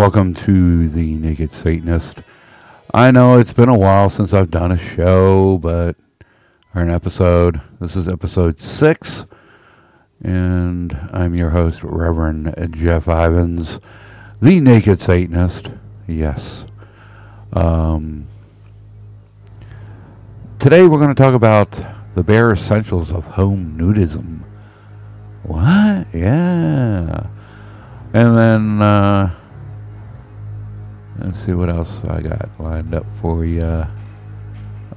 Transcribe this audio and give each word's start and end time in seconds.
Welcome 0.00 0.32
to 0.36 0.88
the 0.88 1.16
Naked 1.16 1.52
Satanist. 1.52 2.20
I 2.94 3.10
know 3.10 3.38
it's 3.38 3.52
been 3.52 3.68
a 3.68 3.76
while 3.76 4.08
since 4.08 4.32
I've 4.32 4.50
done 4.50 4.72
a 4.72 4.78
show, 4.78 5.58
but 5.58 5.94
or 6.74 6.80
an 6.80 6.88
episode. 6.88 7.60
This 7.80 7.96
is 7.96 8.08
episode 8.08 8.62
six, 8.62 9.26
and 10.22 10.98
I'm 11.12 11.34
your 11.34 11.50
host, 11.50 11.80
Reverend 11.82 12.54
Jeff 12.74 13.08
Ivins, 13.08 13.78
the 14.40 14.58
Naked 14.58 15.00
Satanist. 15.00 15.70
Yes. 16.08 16.64
Um, 17.52 18.26
today 20.58 20.86
we're 20.86 20.96
going 20.98 21.14
to 21.14 21.22
talk 21.22 21.34
about 21.34 21.78
the 22.14 22.22
bare 22.22 22.50
essentials 22.50 23.12
of 23.12 23.26
home 23.26 23.76
nudism. 23.78 24.44
What? 25.42 26.06
Yeah. 26.14 27.26
And 28.14 28.38
then, 28.38 28.80
uh, 28.80 29.36
let's 31.20 31.38
see 31.38 31.52
what 31.52 31.68
else 31.68 32.04
I 32.04 32.20
got 32.22 32.58
lined 32.58 32.94
up 32.94 33.06
for 33.20 33.44
you. 33.44 33.86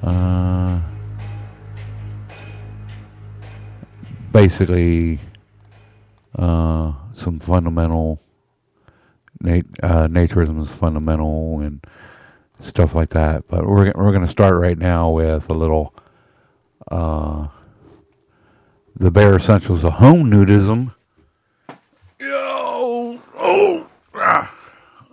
Uh, 0.02 0.82
basically, 4.32 5.20
uh, 6.38 6.94
some 7.14 7.40
fundamental, 7.40 8.22
nat- 9.42 9.66
uh, 9.82 10.08
naturism 10.08 10.62
is 10.62 10.70
fundamental 10.70 11.60
and 11.60 11.86
stuff 12.60 12.96
like 12.96 13.10
that. 13.10 13.48
But 13.48 13.68
we're, 13.68 13.92
we're 13.96 14.12
going 14.12 14.26
to 14.26 14.28
start 14.28 14.60
right 14.60 14.78
now 14.78 15.10
with 15.10 15.50
a 15.50 15.54
little, 15.54 15.94
uh, 16.90 17.48
the 18.96 19.12
bare 19.12 19.36
essentials 19.36 19.84
of 19.84 19.94
home 19.94 20.30
nudism. 20.30 20.96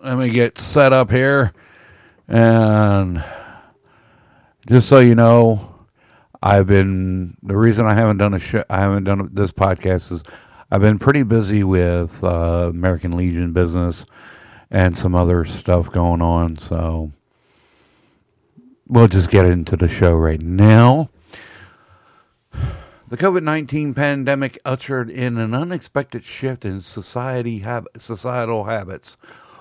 Let 0.03 0.17
me 0.17 0.31
get 0.31 0.59
set 0.59 0.93
up 0.93 1.11
here, 1.11 1.53
and 2.27 3.23
just 4.67 4.89
so 4.89 4.98
you 4.98 5.15
know, 5.15 5.75
I've 6.43 6.67
been 6.67 7.37
the 7.43 7.56
reason 7.56 7.87
I 7.87 7.95
haven't 7.95 8.19
done 8.19 8.34
a 8.34 8.39
show, 8.39 8.65
I 8.71 8.81
haven't 8.81 9.05
done 9.05 9.31
this 9.33 9.53
podcast 9.53 10.11
is 10.12 10.23
I've 10.71 10.81
been 10.81 10.98
pretty 10.98 11.23
busy 11.23 11.65
with 11.65 12.23
uh, 12.25 12.69
American 12.71 13.17
Legion 13.17 13.53
business 13.53 14.06
and 14.71 14.97
some 14.97 15.15
other 15.15 15.45
stuff 15.45 15.91
going 15.91 16.23
on, 16.23 16.56
so 16.56 17.12
we'll 18.87 19.09
just 19.09 19.31
get 19.31 19.45
into 19.45 19.77
the 19.77 19.89
show 19.89 20.15
right 20.15 20.41
now. 20.41 21.11
The 23.09 23.17
COVID 23.17 23.43
19 23.43 23.93
pandemic 23.93 24.56
ushered 24.65 25.11
in 25.11 25.37
an 25.37 25.53
unexpected 25.53 26.25
shift 26.25 26.65
in 26.65 26.81
society 26.81 27.65
societal 27.98 28.65
habits, 28.65 29.17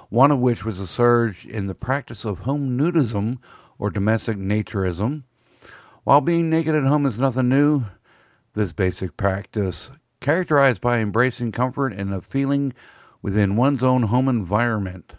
one 0.10 0.32
of 0.32 0.40
which 0.40 0.66
was 0.66 0.80
a 0.80 0.88
surge 0.88 1.46
in 1.46 1.68
the 1.68 1.76
practice 1.76 2.26
of 2.26 2.40
home 2.40 2.78
nudism 2.78 3.38
or 3.78 3.90
domestic 3.90 4.38
naturism. 4.38 5.24
While 6.04 6.22
being 6.22 6.50
naked 6.50 6.76
at 6.76 6.84
home 6.84 7.06
is 7.06 7.20
nothing 7.20 7.50
new, 7.50 7.86
this 8.54 8.74
basic 8.74 9.16
practice, 9.16 9.92
characterized 10.20 10.82
by 10.82 10.98
embracing 10.98 11.52
comfort 11.52 11.94
and 11.94 12.14
a 12.14 12.22
feeling 12.22 12.74
within 13.22 13.56
one's 13.56 13.84
own 13.84 14.04
home 14.04 14.28
environment, 14.28 15.16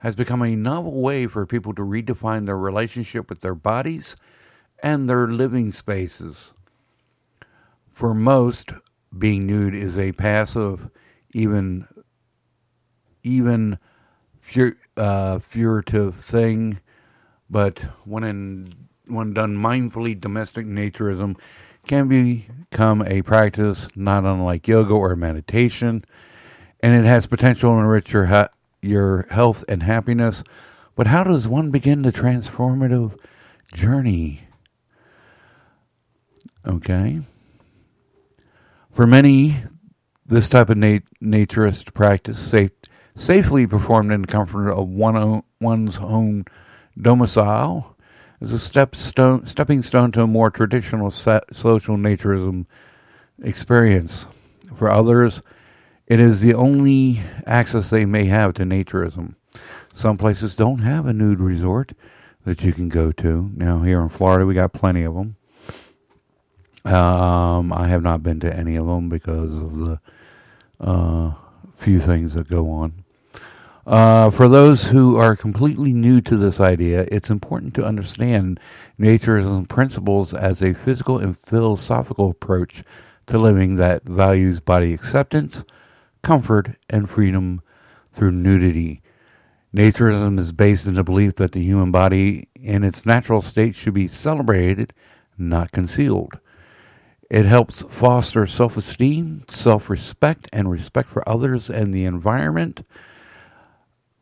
has 0.00 0.14
become 0.14 0.42
a 0.42 0.54
novel 0.54 1.00
way 1.00 1.26
for 1.26 1.44
people 1.44 1.74
to 1.74 1.82
redefine 1.82 2.46
their 2.46 2.56
relationship 2.56 3.28
with 3.28 3.40
their 3.40 3.54
bodies 3.54 4.14
and 4.80 5.08
their 5.08 5.26
living 5.26 5.72
spaces. 5.72 6.52
For 7.90 8.14
most, 8.14 8.70
being 9.16 9.46
nude 9.46 9.74
is 9.74 9.98
a 9.98 10.12
passive, 10.12 10.88
even 11.32 11.88
even 13.24 13.78
fur, 14.48 14.76
uh, 14.96 15.38
furtive 15.38 16.16
thing, 16.16 16.80
but 17.50 17.88
when 18.04 18.24
in, 18.24 18.72
when 19.06 19.34
done 19.34 19.56
mindfully, 19.56 20.18
domestic 20.18 20.66
naturism 20.66 21.36
can 21.86 22.08
become 22.08 23.02
a 23.02 23.22
practice 23.22 23.88
not 23.94 24.24
unlike 24.24 24.66
yoga 24.66 24.94
or 24.94 25.14
meditation, 25.16 26.04
and 26.80 26.94
it 26.94 27.06
has 27.06 27.26
potential 27.26 27.72
to 27.74 27.78
enrich 27.78 28.12
your 28.12 28.26
ha- 28.26 28.50
your 28.80 29.26
health 29.30 29.64
and 29.68 29.82
happiness. 29.82 30.42
But 30.94 31.08
how 31.08 31.24
does 31.24 31.46
one 31.46 31.70
begin 31.70 32.02
the 32.02 32.12
transformative 32.12 33.16
journey? 33.72 34.42
Okay. 36.66 37.20
For 38.90 39.06
many, 39.06 39.64
this 40.26 40.48
type 40.48 40.68
of 40.68 40.76
nat- 40.76 41.04
naturist 41.22 41.94
practice, 41.94 42.38
safe, 42.38 42.70
safely 43.18 43.66
performed 43.66 44.12
in 44.12 44.22
the 44.22 44.26
comfort 44.26 44.70
of 44.70 44.88
one 44.88 45.16
o- 45.16 45.44
one's 45.60 45.98
own 45.98 46.44
domicile, 47.00 47.96
is 48.40 48.52
a 48.52 48.58
step 48.58 48.94
stone, 48.94 49.46
stepping 49.46 49.82
stone 49.82 50.12
to 50.12 50.22
a 50.22 50.26
more 50.26 50.50
traditional 50.50 51.10
social 51.10 51.96
naturism 51.96 52.66
experience. 53.42 54.26
For 54.74 54.88
others, 54.88 55.42
it 56.06 56.20
is 56.20 56.40
the 56.40 56.54
only 56.54 57.20
access 57.44 57.90
they 57.90 58.04
may 58.04 58.26
have 58.26 58.54
to 58.54 58.62
naturism. 58.62 59.34
Some 59.92 60.16
places 60.16 60.54
don't 60.54 60.78
have 60.78 61.06
a 61.06 61.12
nude 61.12 61.40
resort 61.40 61.92
that 62.44 62.62
you 62.62 62.72
can 62.72 62.88
go 62.88 63.10
to. 63.12 63.50
Now, 63.54 63.82
here 63.82 64.00
in 64.00 64.08
Florida, 64.08 64.46
we 64.46 64.54
got 64.54 64.72
plenty 64.72 65.02
of 65.02 65.14
them. 65.14 65.36
Um, 66.84 67.72
I 67.72 67.88
have 67.88 68.02
not 68.02 68.22
been 68.22 68.38
to 68.40 68.56
any 68.56 68.76
of 68.76 68.86
them 68.86 69.08
because 69.08 69.54
of 69.54 69.76
the 69.76 70.00
uh, 70.80 71.32
few 71.74 71.98
things 71.98 72.34
that 72.34 72.48
go 72.48 72.70
on. 72.70 72.97
Uh, 73.88 74.28
for 74.28 74.50
those 74.50 74.88
who 74.88 75.16
are 75.16 75.34
completely 75.34 75.94
new 75.94 76.20
to 76.20 76.36
this 76.36 76.60
idea, 76.60 77.08
it's 77.10 77.30
important 77.30 77.72
to 77.72 77.82
understand 77.82 78.60
naturism 79.00 79.66
principles 79.66 80.34
as 80.34 80.60
a 80.60 80.74
physical 80.74 81.16
and 81.16 81.38
philosophical 81.38 82.28
approach 82.28 82.84
to 83.24 83.38
living 83.38 83.76
that 83.76 84.02
values 84.02 84.60
body 84.60 84.92
acceptance, 84.92 85.64
comfort, 86.22 86.76
and 86.90 87.08
freedom 87.08 87.62
through 88.12 88.30
nudity. 88.30 89.00
Naturism 89.74 90.38
is 90.38 90.52
based 90.52 90.86
in 90.86 90.92
the 90.92 91.02
belief 91.02 91.36
that 91.36 91.52
the 91.52 91.62
human 91.64 91.90
body 91.90 92.46
in 92.54 92.84
its 92.84 93.06
natural 93.06 93.40
state 93.40 93.74
should 93.74 93.94
be 93.94 94.06
celebrated, 94.06 94.92
not 95.38 95.72
concealed. 95.72 96.38
It 97.30 97.46
helps 97.46 97.80
foster 97.88 98.46
self 98.46 98.76
esteem, 98.76 99.44
self 99.48 99.88
respect, 99.88 100.46
and 100.52 100.70
respect 100.70 101.08
for 101.08 101.26
others 101.26 101.70
and 101.70 101.94
the 101.94 102.04
environment. 102.04 102.84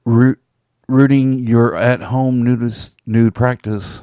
Root, 0.07 0.39
rooting 0.87 1.49
your 1.49 1.75
at 1.75 2.01
home 2.01 2.45
nude, 2.45 2.73
nude 3.07 3.35
practice 3.35 4.03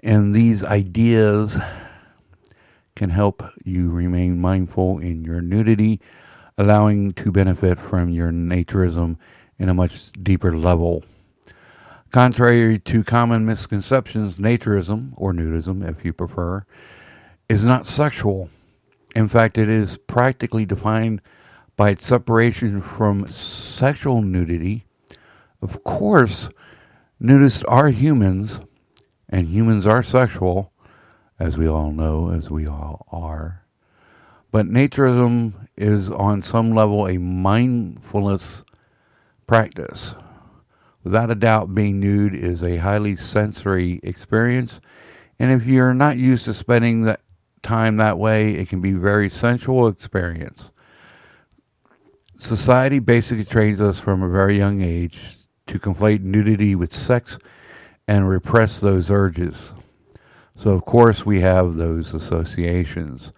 and 0.00 0.34
these 0.34 0.62
ideas 0.62 1.58
can 2.94 3.08
help 3.08 3.42
you 3.64 3.88
remain 3.88 4.38
mindful 4.38 4.98
in 4.98 5.24
your 5.24 5.40
nudity, 5.40 6.02
allowing 6.58 7.14
to 7.14 7.32
benefit 7.32 7.78
from 7.78 8.10
your 8.10 8.30
naturism 8.30 9.16
in 9.58 9.70
a 9.70 9.74
much 9.74 10.12
deeper 10.22 10.54
level. 10.54 11.02
Contrary 12.12 12.78
to 12.78 13.02
common 13.02 13.46
misconceptions, 13.46 14.36
naturism, 14.36 15.14
or 15.16 15.32
nudism 15.32 15.82
if 15.88 16.04
you 16.04 16.12
prefer, 16.12 16.66
is 17.48 17.64
not 17.64 17.86
sexual. 17.86 18.50
In 19.16 19.28
fact, 19.28 19.56
it 19.56 19.70
is 19.70 19.96
practically 19.96 20.66
defined 20.66 21.22
by 21.74 21.88
its 21.88 22.06
separation 22.06 22.82
from 22.82 23.30
sexual 23.30 24.20
nudity. 24.20 24.84
Of 25.62 25.84
course, 25.84 26.48
nudists 27.22 27.62
are 27.68 27.90
humans, 27.90 28.60
and 29.28 29.46
humans 29.46 29.86
are 29.86 30.02
sexual, 30.02 30.72
as 31.38 31.58
we 31.58 31.68
all 31.68 31.90
know, 31.90 32.30
as 32.30 32.48
we 32.48 32.66
all 32.66 33.06
are. 33.12 33.66
But 34.50 34.66
naturism 34.66 35.68
is 35.76 36.10
on 36.10 36.42
some 36.42 36.74
level 36.74 37.06
a 37.06 37.18
mindfulness 37.18 38.64
practice. 39.46 40.14
Without 41.04 41.30
a 41.30 41.34
doubt, 41.34 41.74
being 41.74 42.00
nude 42.00 42.34
is 42.34 42.62
a 42.62 42.78
highly 42.78 43.14
sensory 43.14 44.00
experience, 44.02 44.80
and 45.38 45.50
if 45.52 45.66
you're 45.66 45.94
not 45.94 46.16
used 46.16 46.46
to 46.46 46.54
spending 46.54 47.02
that 47.02 47.20
time 47.62 47.96
that 47.96 48.18
way, 48.18 48.54
it 48.54 48.68
can 48.70 48.80
be 48.80 48.92
a 48.92 48.98
very 48.98 49.28
sensual 49.28 49.88
experience. 49.88 50.70
Society 52.38 52.98
basically 52.98 53.44
trains 53.44 53.80
us 53.80 54.00
from 54.00 54.22
a 54.22 54.28
very 54.30 54.56
young 54.56 54.80
age 54.80 55.36
to 55.70 55.78
conflate 55.78 56.22
nudity 56.22 56.74
with 56.74 56.94
sex 56.94 57.38
and 58.08 58.28
repress 58.28 58.80
those 58.80 59.08
urges. 59.08 59.72
So, 60.60 60.70
of 60.70 60.84
course, 60.84 61.24
we 61.24 61.40
have 61.40 61.76
those 61.76 62.12
associations. 62.12 63.32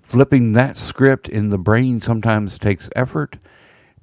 Flipping 0.00 0.52
that 0.52 0.76
script 0.76 1.28
in 1.28 1.48
the 1.48 1.58
brain 1.58 2.00
sometimes 2.00 2.56
takes 2.56 2.88
effort. 2.94 3.38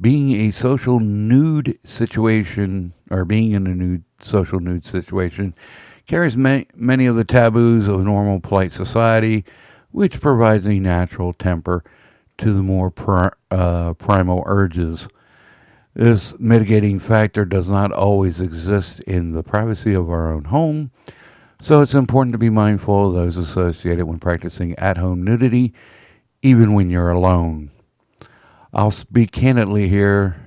Being 0.01 0.31
a 0.31 0.51
social 0.51 0.99
nude 0.99 1.79
situation, 1.85 2.93
or 3.09 3.23
being 3.25 3.53
in 3.53 3.65
a 3.65 3.73
nude 3.73 4.03
social 4.21 4.59
nude 4.59 4.85
situation, 4.85 5.55
carries 6.05 6.35
many, 6.35 6.67
many 6.75 7.05
of 7.05 7.15
the 7.15 7.23
taboos 7.23 7.87
of 7.87 8.01
normal 8.01 8.41
polite 8.41 8.73
society, 8.73 9.45
which 9.91 10.19
provides 10.19 10.65
a 10.65 10.79
natural 10.79 11.31
temper 11.31 11.83
to 12.37 12.53
the 12.53 12.63
more 12.63 12.91
pri- 12.91 13.31
uh, 13.51 13.93
primal 13.93 14.43
urges. 14.45 15.07
This 15.93 16.37
mitigating 16.39 16.99
factor 16.99 17.45
does 17.45 17.67
not 17.67 17.91
always 17.91 18.39
exist 18.39 18.99
in 19.01 19.31
the 19.31 19.43
privacy 19.43 19.93
of 19.93 20.09
our 20.09 20.31
own 20.31 20.45
home, 20.45 20.91
so 21.61 21.81
it's 21.81 21.95
important 21.95 22.33
to 22.33 22.37
be 22.37 22.49
mindful 22.49 23.07
of 23.07 23.15
those 23.15 23.37
associated 23.37 24.05
when 24.05 24.19
practicing 24.19 24.77
at 24.77 24.97
home 24.97 25.23
nudity, 25.23 25.73
even 26.41 26.73
when 26.73 26.89
you're 26.89 27.09
alone. 27.09 27.71
I'll 28.71 28.91
speak 28.91 29.31
candidly 29.31 29.89
here. 29.89 30.45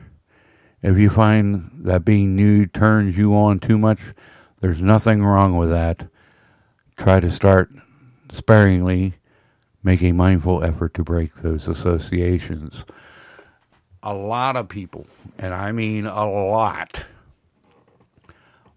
If 0.81 0.97
you 0.97 1.11
find 1.11 1.71
that 1.85 2.05
being 2.05 2.37
nude 2.37 2.73
turns 2.73 3.17
you 3.17 3.35
on 3.35 3.59
too 3.59 3.79
much, 3.79 4.01
there's 4.61 4.81
nothing 4.81 5.25
wrong 5.25 5.57
with 5.57 5.71
that. 5.71 6.07
Try 6.97 7.19
to 7.21 7.31
start 7.31 7.71
sparingly, 8.31 9.15
make 9.83 10.03
a 10.03 10.13
mindful 10.13 10.63
effort 10.63 10.95
to 10.95 11.03
break 11.03 11.35
those 11.35 11.67
associations. 11.67 12.85
A 14.03 14.15
lot 14.15 14.57
of 14.57 14.69
people, 14.69 15.07
and 15.39 15.55
I 15.55 15.71
mean 15.71 16.07
a 16.07 16.29
lot, 16.29 17.05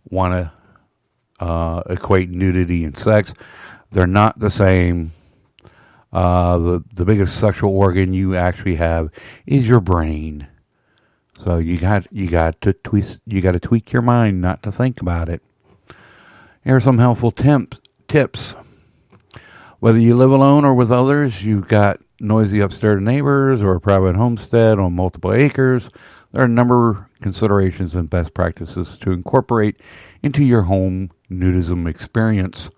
want 0.09 0.33
to 0.33 1.43
uh, 1.43 1.81
equate 1.89 2.29
nudity 2.29 2.83
and 2.83 2.95
sex. 2.97 3.33
They're 3.91 4.05
not 4.05 4.39
the 4.39 4.51
same. 4.51 5.13
Uh, 6.13 6.57
the 6.59 6.83
the 6.93 7.05
biggest 7.05 7.39
sexual 7.39 7.75
organ 7.75 8.13
you 8.13 8.35
actually 8.35 8.75
have 8.75 9.09
is 9.45 9.67
your 9.67 9.81
brain. 9.81 10.47
So 11.43 11.57
you 11.57 11.77
got 11.77 12.11
you 12.11 12.29
got 12.29 12.61
to 12.61 12.73
tweak 12.73 13.05
you 13.25 13.41
got 13.41 13.51
to 13.53 13.59
tweak 13.59 13.91
your 13.91 14.01
mind 14.01 14.41
not 14.41 14.63
to 14.63 14.71
think 14.71 15.01
about 15.01 15.27
it. 15.27 15.41
Here 16.63 16.75
are 16.75 16.81
some 16.81 16.99
helpful 16.99 17.31
tips. 17.31 17.79
Tips. 18.07 18.55
Whether 19.79 19.99
you 19.99 20.15
live 20.15 20.31
alone 20.31 20.65
or 20.65 20.73
with 20.73 20.91
others, 20.91 21.43
you've 21.43 21.67
got 21.67 21.99
noisy 22.19 22.59
upstairs 22.59 23.01
neighbors 23.01 23.61
or 23.61 23.75
a 23.75 23.81
private 23.81 24.15
homestead 24.15 24.79
on 24.79 24.95
multiple 24.95 25.33
acres. 25.33 25.89
There 26.31 26.41
are 26.41 26.45
a 26.45 26.49
number 26.49 26.89
of 26.89 26.97
considerations 27.21 27.95
and 27.95 28.09
best 28.09 28.33
practices 28.33 28.97
to 28.99 29.11
incorporate 29.11 29.79
into 30.21 30.43
your 30.43 30.63
home 30.63 31.11
nudism 31.29 31.89
experience. 31.89 32.69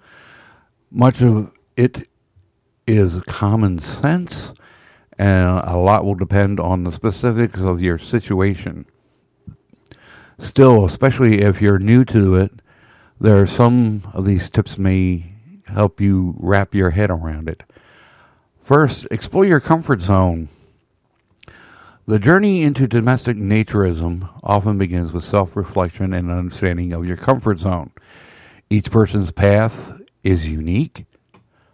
Much 0.91 1.21
of 1.21 1.51
it 1.75 2.07
is 2.85 3.21
common 3.27 3.79
sense, 3.79 4.53
and 5.17 5.59
a 5.59 5.77
lot 5.77 6.05
will 6.05 6.15
depend 6.15 6.59
on 6.59 6.83
the 6.83 6.91
specifics 6.91 7.59
of 7.59 7.81
your 7.81 7.97
situation. 7.97 8.85
Still, 10.39 10.85
especially 10.85 11.41
if 11.41 11.61
you're 11.61 11.79
new 11.79 12.05
to 12.05 12.35
it, 12.35 12.51
there 13.19 13.41
are 13.41 13.47
some 13.47 14.03
of 14.13 14.25
these 14.25 14.49
tips 14.49 14.77
may 14.77 15.33
help 15.65 15.99
you 15.99 16.35
wrap 16.37 16.75
your 16.75 16.91
head 16.91 17.09
around 17.09 17.49
it. 17.49 17.63
First, 18.67 19.07
explore 19.11 19.45
your 19.45 19.61
comfort 19.61 20.01
zone. 20.01 20.49
The 22.05 22.19
journey 22.19 22.63
into 22.63 22.85
domestic 22.85 23.37
naturism 23.37 24.27
often 24.43 24.77
begins 24.77 25.13
with 25.13 25.23
self 25.23 25.55
reflection 25.55 26.13
and 26.13 26.29
understanding 26.29 26.91
of 26.91 27.05
your 27.05 27.15
comfort 27.15 27.59
zone. 27.59 27.93
Each 28.69 28.91
person's 28.91 29.31
path 29.31 30.01
is 30.21 30.49
unique. 30.49 31.05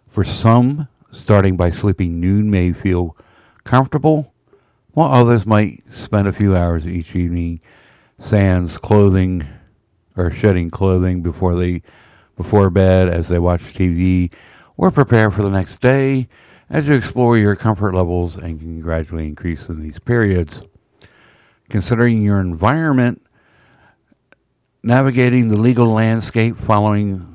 For 0.06 0.22
some, 0.22 0.86
starting 1.10 1.56
by 1.56 1.72
sleeping 1.72 2.20
nude 2.20 2.44
may 2.44 2.72
feel 2.72 3.16
comfortable, 3.64 4.32
while 4.92 5.12
others 5.12 5.44
might 5.44 5.82
spend 5.92 6.28
a 6.28 6.32
few 6.32 6.56
hours 6.56 6.86
each 6.86 7.16
evening 7.16 7.60
sans 8.20 8.78
clothing 8.78 9.44
or 10.16 10.30
shedding 10.30 10.70
clothing 10.70 11.22
before 11.22 11.56
they 11.56 11.82
before 12.36 12.70
bed 12.70 13.08
as 13.08 13.26
they 13.26 13.40
watch 13.40 13.74
TV 13.74 14.32
or 14.76 14.92
prepare 14.92 15.32
for 15.32 15.42
the 15.42 15.50
next 15.50 15.80
day 15.80 16.28
as 16.70 16.86
you 16.86 16.94
explore 16.94 17.36
your 17.36 17.56
comfort 17.56 17.94
levels 17.94 18.36
and 18.36 18.58
can 18.58 18.80
gradually 18.80 19.26
increase 19.26 19.68
in 19.68 19.80
these 19.80 19.98
periods. 19.98 20.62
Considering 21.68 22.22
your 22.22 22.40
environment, 22.40 23.24
navigating 24.82 25.48
the 25.48 25.56
legal 25.56 25.88
landscape 25.88 26.56
following 26.56 27.30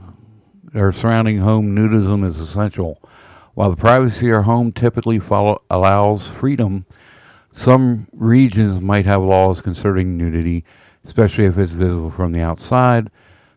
or 0.73 0.91
surrounding 0.91 1.39
home 1.39 1.75
nudism 1.75 2.27
is 2.27 2.39
essential. 2.39 3.01
While 3.53 3.71
the 3.71 3.77
privacy 3.77 4.17
of 4.17 4.23
your 4.23 4.41
home 4.43 4.71
typically 4.71 5.19
follow, 5.19 5.61
allows 5.69 6.27
freedom, 6.27 6.85
some 7.51 8.07
regions 8.13 8.81
might 8.81 9.05
have 9.05 9.21
laws 9.21 9.61
concerning 9.61 10.15
nudity, 10.17 10.63
especially 11.05 11.45
if 11.45 11.57
it's 11.57 11.71
visible 11.71 12.11
from 12.11 12.31
the 12.31 12.41
outside. 12.41 13.09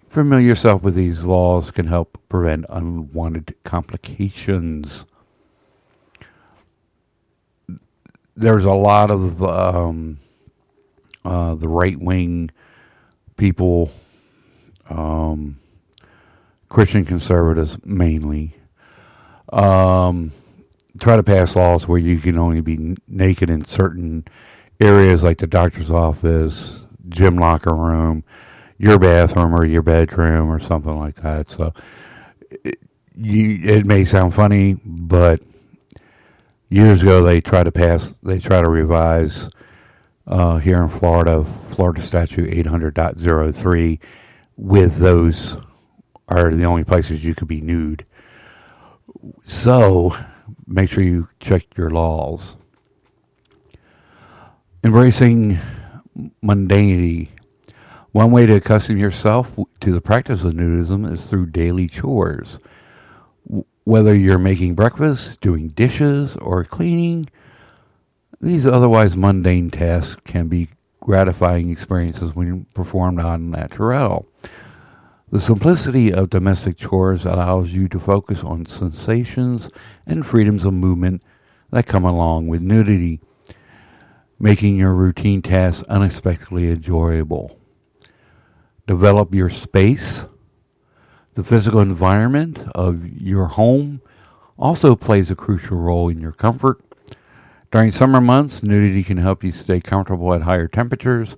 Familiar 0.08 0.48
yourself 0.48 0.82
with 0.82 0.94
these 0.94 1.24
laws 1.24 1.70
can 1.70 1.86
help 1.86 2.18
prevent 2.28 2.66
unwanted 2.68 3.54
complications. 3.64 5.04
There's 8.36 8.64
a 8.64 8.72
lot 8.72 9.10
of 9.10 9.42
um, 9.42 10.18
uh, 11.24 11.54
the 11.54 11.68
right 11.68 11.98
wing 11.98 12.50
people, 13.36 13.90
um, 14.88 15.58
Christian 16.68 17.04
conservatives 17.04 17.76
mainly, 17.84 18.56
um, 19.52 20.32
try 20.98 21.16
to 21.16 21.22
pass 21.22 21.54
laws 21.54 21.86
where 21.86 21.98
you 21.98 22.18
can 22.18 22.38
only 22.38 22.60
be 22.60 22.96
naked 23.06 23.50
in 23.50 23.64
certain 23.64 24.24
areas 24.80 25.22
like 25.22 25.38
the 25.38 25.46
doctor's 25.46 25.90
office, 25.90 26.80
gym 27.08 27.36
locker 27.36 27.74
room, 27.74 28.24
your 28.78 28.98
bathroom 28.98 29.54
or 29.54 29.64
your 29.64 29.82
bedroom 29.82 30.50
or 30.50 30.58
something 30.58 30.98
like 30.98 31.16
that. 31.16 31.50
So 31.50 31.72
it, 32.50 32.78
you, 33.14 33.60
it 33.62 33.86
may 33.86 34.04
sound 34.04 34.34
funny, 34.34 34.78
but 34.84 35.40
years 36.72 37.02
ago 37.02 37.22
they 37.22 37.40
tried 37.40 37.64
to 37.64 37.72
pass, 37.72 38.14
they 38.22 38.38
try 38.38 38.62
to 38.62 38.68
revise 38.68 39.50
uh, 40.26 40.58
here 40.58 40.82
in 40.82 40.88
Florida, 40.88 41.44
Florida 41.44 42.00
Statute 42.00 42.50
800.03, 42.50 43.98
with 44.56 44.96
those 44.96 45.56
are 46.28 46.50
the 46.50 46.64
only 46.64 46.84
places 46.84 47.24
you 47.24 47.34
could 47.34 47.48
be 47.48 47.60
nude. 47.60 48.06
So 49.46 50.16
make 50.66 50.90
sure 50.90 51.04
you 51.04 51.28
check 51.40 51.66
your 51.76 51.90
laws. 51.90 52.56
Embracing 54.82 55.58
mundanity. 56.42 57.28
One 58.12 58.30
way 58.30 58.46
to 58.46 58.54
accustom 58.54 58.96
yourself 58.96 59.58
to 59.80 59.92
the 59.92 60.00
practice 60.00 60.44
of 60.44 60.52
nudism 60.52 61.10
is 61.10 61.28
through 61.28 61.46
daily 61.46 61.88
chores. 61.88 62.58
Whether 63.84 64.14
you're 64.14 64.38
making 64.38 64.74
breakfast, 64.74 65.40
doing 65.40 65.68
dishes, 65.68 66.36
or 66.36 66.64
cleaning, 66.64 67.28
these 68.40 68.64
otherwise 68.64 69.16
mundane 69.16 69.70
tasks 69.70 70.20
can 70.24 70.48
be 70.48 70.68
gratifying 71.00 71.68
experiences 71.70 72.34
when 72.34 72.66
performed 72.74 73.20
on 73.20 73.50
naturel. 73.50 74.28
The 75.30 75.40
simplicity 75.40 76.12
of 76.12 76.30
domestic 76.30 76.76
chores 76.76 77.24
allows 77.24 77.70
you 77.70 77.88
to 77.88 77.98
focus 77.98 78.44
on 78.44 78.66
sensations 78.66 79.68
and 80.06 80.24
freedoms 80.24 80.64
of 80.64 80.74
movement 80.74 81.22
that 81.70 81.86
come 81.86 82.04
along 82.04 82.48
with 82.48 82.60
nudity, 82.60 83.20
making 84.38 84.76
your 84.76 84.92
routine 84.92 85.42
tasks 85.42 85.82
unexpectedly 85.88 86.70
enjoyable. 86.70 87.58
Develop 88.86 89.34
your 89.34 89.50
space 89.50 90.26
the 91.34 91.44
physical 91.44 91.80
environment 91.80 92.64
of 92.74 93.06
your 93.06 93.46
home 93.46 94.00
also 94.58 94.94
plays 94.94 95.30
a 95.30 95.34
crucial 95.34 95.78
role 95.78 96.08
in 96.08 96.20
your 96.20 96.32
comfort. 96.32 96.80
During 97.70 97.90
summer 97.90 98.20
months, 98.20 98.62
nudity 98.62 99.02
can 99.02 99.16
help 99.16 99.42
you 99.42 99.50
stay 99.50 99.80
comfortable 99.80 100.34
at 100.34 100.42
higher 100.42 100.68
temperatures, 100.68 101.36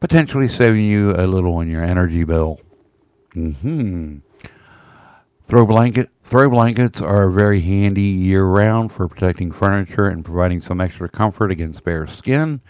potentially 0.00 0.48
saving 0.48 0.86
you 0.86 1.12
a 1.12 1.26
little 1.26 1.54
on 1.56 1.68
your 1.68 1.84
energy 1.84 2.24
bill. 2.24 2.60
Mm-hmm. 3.34 4.18
Throw 5.46 5.66
blanket 5.66 6.10
throw 6.22 6.48
blankets 6.48 7.00
are 7.00 7.28
very 7.28 7.60
handy 7.60 8.02
year 8.02 8.44
round 8.44 8.92
for 8.92 9.08
protecting 9.08 9.50
furniture 9.50 10.06
and 10.06 10.24
providing 10.24 10.60
some 10.60 10.80
extra 10.80 11.08
comfort 11.08 11.50
against 11.50 11.84
bare 11.84 12.06
skin. 12.06 12.60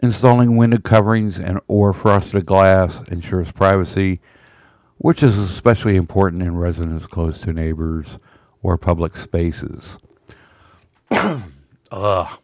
Installing 0.00 0.56
window 0.56 0.78
coverings 0.78 1.38
and 1.38 1.60
or 1.68 1.92
frosted 1.92 2.44
glass 2.44 3.00
ensures 3.08 3.52
privacy 3.52 4.20
which 5.04 5.22
is 5.22 5.36
especially 5.36 5.96
important 5.96 6.42
in 6.42 6.56
residents 6.56 7.04
close 7.04 7.38
to 7.38 7.52
neighbors 7.52 8.18
or 8.62 8.78
public 8.78 9.14
spaces. 9.14 9.98
Ugh. 11.10 12.38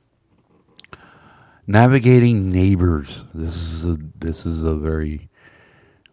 Navigating 1.66 2.52
neighbors. 2.52 3.24
This 3.32 3.56
is 3.56 3.84
a, 3.86 3.98
this 4.14 4.44
is 4.44 4.62
a 4.62 4.76
very 4.76 5.30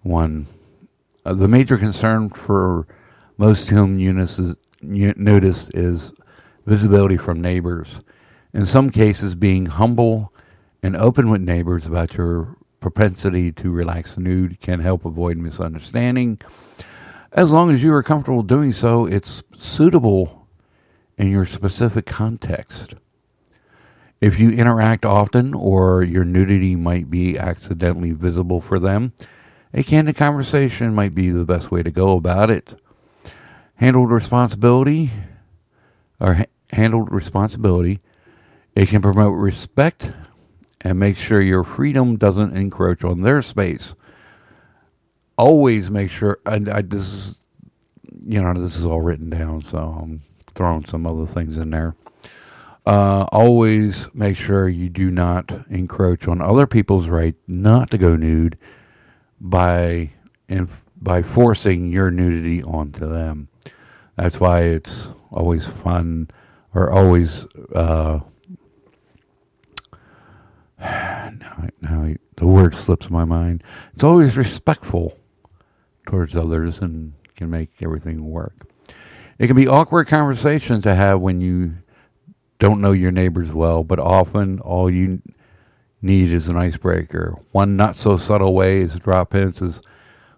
one. 0.04 0.48
Uh, 1.26 1.34
the 1.34 1.50
major 1.50 1.78
concern 1.78 2.30
for 2.30 2.88
most 3.36 3.70
home 3.70 4.00
units 4.00 4.40
is, 4.40 4.56
notice 4.82 5.70
is 5.74 6.14
visibility 6.66 7.18
from 7.18 7.42
neighbors. 7.42 8.00
In 8.54 8.66
some 8.66 8.90
cases, 8.90 9.36
being 9.36 9.66
humble 9.66 10.32
and 10.82 10.96
open 10.96 11.30
with 11.30 11.42
neighbors 11.42 11.86
about 11.86 12.16
your 12.16 12.56
propensity 12.80 13.52
to 13.52 13.72
relax 13.72 14.18
nude 14.18 14.60
can 14.60 14.80
help 14.80 15.06
avoid 15.06 15.38
misunderstanding. 15.38 16.40
As 17.32 17.50
long 17.50 17.72
as 17.72 17.84
you 17.84 17.94
are 17.94 18.04
comfortable 18.04 18.44
doing 18.44 18.74
so, 18.74 19.06
it's 19.06 19.44
suitable 19.56 20.48
in 21.18 21.30
your 21.30 21.46
specific 21.46 22.06
context. 22.06 22.94
If 24.20 24.40
you 24.40 24.50
interact 24.50 25.06
often 25.06 25.54
or 25.54 26.02
your 26.02 26.26
nudity 26.26 26.76
might 26.76 27.10
be 27.10 27.38
accidentally 27.38 28.12
visible 28.12 28.62
for 28.62 28.80
them, 28.80 29.14
a 29.74 29.84
candid 29.84 30.16
conversation 30.16 30.96
might 30.96 31.14
be 31.14 31.30
the 31.30 31.46
best 31.46 31.70
way 31.70 31.84
to 31.84 31.92
go 31.92 32.16
about 32.16 32.50
it. 32.50 32.80
Handled 33.76 34.10
responsibility 34.10 35.12
or 36.20 36.36
ha- 36.36 36.46
handled 36.72 37.12
responsibility, 37.12 38.00
it 38.76 38.90
can 38.90 39.02
promote 39.02 39.38
respect 39.38 40.12
and 40.82 41.00
make 41.00 41.18
sure 41.18 41.42
your 41.42 41.64
freedom 41.64 42.18
doesn't 42.18 42.56
encroach 42.56 43.04
on 43.04 43.22
their 43.22 43.42
space. 43.42 43.96
Always 45.38 45.90
make 45.92 46.10
sure, 46.10 46.40
and 46.46 46.70
I, 46.70 46.82
this 46.82 47.08
is, 47.08 47.36
you 48.22 48.42
know, 48.42 48.54
this 48.54 48.76
is 48.76 48.86
all 48.86 49.02
written 49.02 49.30
down, 49.30 49.64
so 49.64 49.78
I'm 49.78 50.24
throwing 50.56 50.86
some 50.86 51.06
other 51.06 51.26
things 51.26 51.58
in 51.58 51.70
there. 51.70 51.96
Uh, 52.86 53.26
always 53.34 54.08
make 54.14 54.38
sure 54.38 54.70
you 54.70 54.90
do 54.90 55.12
not 55.12 55.52
encroach 55.70 56.28
on 56.28 56.42
other 56.42 56.66
people's 56.66 57.08
right 57.08 57.36
not 57.46 57.92
to 57.92 57.98
go 57.98 58.16
nude 58.16 58.58
by 59.42 60.12
inf- 60.48 60.86
by 61.00 61.22
forcing 61.22 61.92
your 61.92 62.10
nudity 62.10 62.64
onto 62.64 63.08
them. 63.08 63.50
That's 64.16 64.40
why 64.40 64.62
it's 64.62 65.10
always 65.32 65.66
fun 65.66 66.30
or 66.74 66.90
always 66.90 67.46
uh, 67.76 68.22
now, 70.80 71.68
now 71.82 72.14
the 72.36 72.46
word 72.46 72.76
slips 72.76 73.10
my 73.10 73.26
mind. 73.26 73.64
It's 73.94 74.04
always 74.04 74.38
respectful 74.38 75.18
towards 76.06 76.36
others 76.36 76.80
and 76.80 77.14
can 77.36 77.50
make 77.50 77.72
everything 77.82 78.30
work. 78.30 78.70
It 79.40 79.48
can 79.48 79.56
be 79.56 79.68
awkward 79.68 80.08
conversations 80.08 80.84
to 80.84 80.96
have 80.96 81.22
when 81.22 81.42
you 81.42 81.76
don't 82.60 82.82
know 82.82 82.92
your 82.92 83.12
neighbors 83.12 83.52
well, 83.52 83.84
but 83.84 84.00
often 84.00 84.60
all 84.60 84.90
you 84.90 85.22
need 86.02 86.32
is 86.32 86.48
an 86.48 86.58
icebreaker. 86.58 87.36
One 87.52 87.76
not 87.76 87.96
so 87.96 88.18
subtle 88.18 88.54
way 88.54 88.82
is 88.82 88.94
to 88.94 89.00
drop 89.00 89.34
hints 89.34 89.62
is 89.62 89.82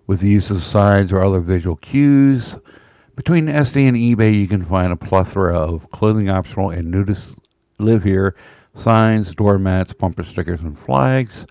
with 0.08 0.22
the 0.22 0.30
use 0.30 0.50
of 0.50 0.64
signs 0.64 1.12
or 1.12 1.24
other 1.24 1.40
visual 1.40 1.76
cues. 1.76 2.56
Between 3.16 3.46
Etsy 3.46 3.88
and 3.88 3.96
eBay, 3.96 4.34
you 4.34 4.48
can 4.48 4.66
find 4.66 4.92
a 4.92 4.98
plethora 4.98 5.58
of 5.58 5.92
clothing 5.92 6.30
optional 6.30 6.70
and 6.70 6.90
nudist 6.90 7.34
live 7.78 8.04
here 8.04 8.36
signs, 8.80 9.34
doormats, 9.36 9.94
bumper 9.94 10.24
stickers, 10.24 10.62
and 10.62 10.78
flags. 10.78 11.46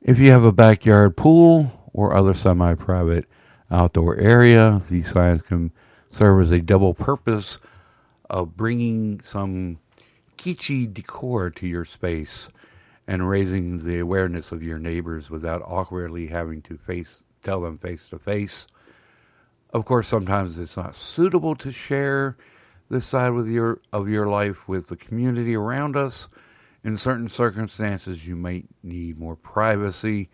If 0.00 0.18
you 0.18 0.30
have 0.30 0.44
a 0.44 0.52
backyard 0.52 1.16
pool 1.16 1.90
or 1.92 2.14
other 2.14 2.34
semi 2.34 2.74
private 2.74 3.26
outdoor 3.70 4.16
area, 4.16 4.82
these 4.88 5.10
signs 5.10 5.42
can 5.42 5.72
serve 6.10 6.46
as 6.46 6.50
a 6.50 6.60
double 6.60 6.94
purpose 6.94 7.58
of 8.28 8.56
bringing 8.56 9.20
some 9.20 9.78
kitschy 10.36 10.92
decor 10.92 11.50
to 11.50 11.66
your 11.66 11.84
space 11.84 12.48
and 13.06 13.28
raising 13.28 13.84
the 13.84 13.98
awareness 13.98 14.52
of 14.52 14.62
your 14.62 14.78
neighbors 14.78 15.28
without 15.28 15.62
awkwardly 15.66 16.28
having 16.28 16.62
to 16.62 16.78
face 16.78 17.22
tell 17.42 17.60
them 17.60 17.78
face 17.78 18.08
to 18.08 18.18
face. 18.18 18.66
Of 19.72 19.84
course, 19.84 20.08
sometimes 20.08 20.58
it's 20.58 20.76
not 20.76 20.96
suitable 20.96 21.54
to 21.56 21.72
share 21.72 22.36
this 22.90 23.06
side 23.06 23.30
with 23.30 23.48
your 23.48 23.80
of 23.92 24.08
your 24.08 24.26
life 24.26 24.68
with 24.68 24.88
the 24.88 24.96
community 24.96 25.54
around 25.54 25.96
us. 25.96 26.28
In 26.82 26.98
certain 26.98 27.28
circumstances, 27.28 28.26
you 28.26 28.36
might 28.36 28.66
need 28.82 29.18
more 29.18 29.36
privacy 29.36 30.28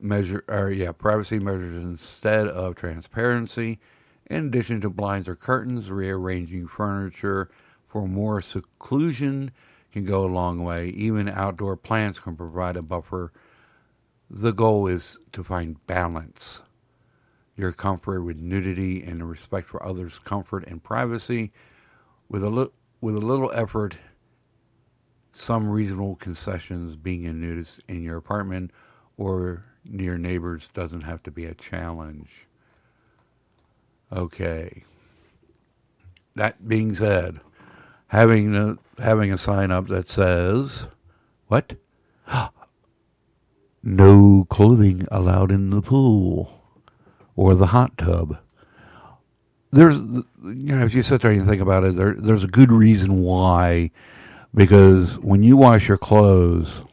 measure 0.00 0.44
or 0.48 0.70
yeah, 0.70 0.92
privacy 0.92 1.38
measures 1.38 1.76
instead 1.76 2.48
of 2.48 2.74
transparency. 2.74 3.78
In 4.26 4.46
addition 4.46 4.80
to 4.80 4.90
blinds 4.90 5.28
or 5.28 5.36
curtains, 5.36 5.90
rearranging 5.90 6.68
furniture 6.68 7.50
for 7.86 8.08
more 8.08 8.40
seclusion 8.40 9.50
can 9.92 10.04
go 10.04 10.24
a 10.24 10.26
long 10.26 10.62
way. 10.62 10.88
Even 10.88 11.28
outdoor 11.28 11.76
plants 11.76 12.20
can 12.20 12.36
provide 12.36 12.76
a 12.76 12.82
buffer. 12.82 13.32
The 14.30 14.52
goal 14.52 14.86
is 14.86 15.18
to 15.32 15.42
find 15.42 15.84
balance 15.86 16.62
your 17.60 17.72
comfort 17.72 18.22
with 18.22 18.38
nudity 18.38 19.02
and 19.02 19.28
respect 19.28 19.68
for 19.68 19.84
others' 19.84 20.18
comfort 20.24 20.66
and 20.66 20.82
privacy. 20.82 21.52
With 22.28 22.42
a, 22.42 22.50
li- 22.50 22.70
with 23.00 23.16
a 23.16 23.20
little 23.20 23.50
effort, 23.52 23.98
some 25.32 25.68
reasonable 25.68 26.16
concessions 26.16 26.96
being 26.96 27.26
a 27.26 27.32
nudist 27.32 27.80
in 27.88 28.02
your 28.02 28.16
apartment 28.16 28.70
or 29.16 29.64
near 29.84 30.16
neighbors 30.16 30.68
doesn't 30.72 31.02
have 31.02 31.22
to 31.24 31.30
be 31.30 31.44
a 31.44 31.54
challenge. 31.54 32.46
Okay. 34.12 34.84
That 36.34 36.68
being 36.68 36.94
said, 36.96 37.40
having 38.08 38.54
a, 38.56 38.76
having 38.98 39.32
a 39.32 39.38
sign 39.38 39.70
up 39.70 39.88
that 39.88 40.08
says, 40.08 40.88
what? 41.48 41.74
no 43.82 44.46
clothing 44.48 45.06
allowed 45.10 45.50
in 45.50 45.70
the 45.70 45.82
pool 45.82 46.59
or 47.40 47.54
the 47.54 47.68
hot 47.68 47.96
tub. 47.96 48.36
There's, 49.72 49.96
you 49.98 50.76
know, 50.76 50.84
if 50.84 50.92
you 50.92 51.02
sit 51.02 51.22
there 51.22 51.30
and 51.30 51.40
you 51.40 51.46
think 51.46 51.62
about 51.62 51.84
it, 51.84 51.96
there, 51.96 52.12
there's 52.12 52.44
a 52.44 52.48
good 52.48 52.70
reason 52.70 53.22
why, 53.22 53.92
because 54.54 55.18
when 55.20 55.42
you 55.42 55.56
wash 55.56 55.88
your 55.88 55.96
clothes, 55.96 56.84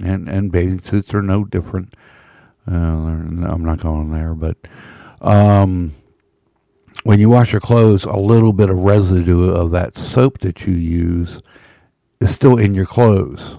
and 0.00 0.28
and 0.28 0.50
bathing 0.50 0.80
suits 0.80 1.14
are 1.14 1.22
no 1.22 1.44
different. 1.44 1.94
Uh, 2.66 2.74
I'm 2.74 3.64
not 3.64 3.78
going 3.80 4.10
there, 4.10 4.34
but 4.34 4.56
um, 5.20 5.92
when 7.04 7.20
you 7.20 7.28
wash 7.28 7.52
your 7.52 7.60
clothes, 7.60 8.02
a 8.02 8.16
little 8.16 8.52
bit 8.52 8.70
of 8.70 8.78
residue 8.78 9.50
of 9.50 9.70
that 9.70 9.96
soap 9.96 10.40
that 10.40 10.66
you 10.66 10.74
use 10.74 11.40
is 12.20 12.34
still 12.34 12.58
in 12.58 12.74
your 12.74 12.86
clothes. 12.86 13.58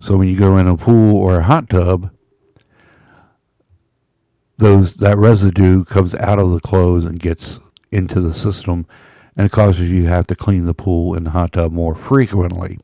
So 0.00 0.16
when 0.16 0.26
you 0.26 0.36
go 0.36 0.58
in 0.58 0.66
a 0.66 0.76
pool 0.76 1.16
or 1.16 1.38
a 1.38 1.44
hot 1.44 1.70
tub, 1.70 2.10
those 4.58 4.96
that 4.96 5.18
residue 5.18 5.84
comes 5.84 6.14
out 6.14 6.38
of 6.38 6.50
the 6.50 6.60
clothes 6.60 7.04
and 7.04 7.18
gets 7.18 7.60
into 7.90 8.20
the 8.20 8.32
system 8.32 8.86
and 9.36 9.46
it 9.46 9.52
causes 9.52 9.90
you 9.90 10.02
to 10.02 10.08
have 10.08 10.26
to 10.28 10.34
clean 10.34 10.64
the 10.64 10.74
pool 10.74 11.14
and 11.14 11.28
hot 11.28 11.52
tub 11.52 11.70
more 11.70 11.94
frequently. 11.94 12.78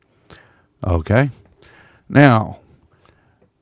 Okay? 0.85 1.31
Now, 2.07 2.59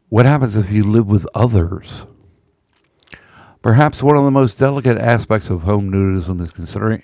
what 0.10 0.25
happens 0.25 0.58
if 0.58 0.72
you 0.72 0.84
live 0.84 1.08
with 1.08 1.25
others? 1.34 2.06
Perhaps 3.62 4.03
one 4.03 4.18
of 4.18 4.25
the 4.25 4.32
most 4.32 4.58
delicate 4.58 4.98
aspects 4.98 5.50
of 5.50 5.62
home 5.62 5.89
nudism 5.89 6.41
is 6.41 6.51
considering 6.51 7.03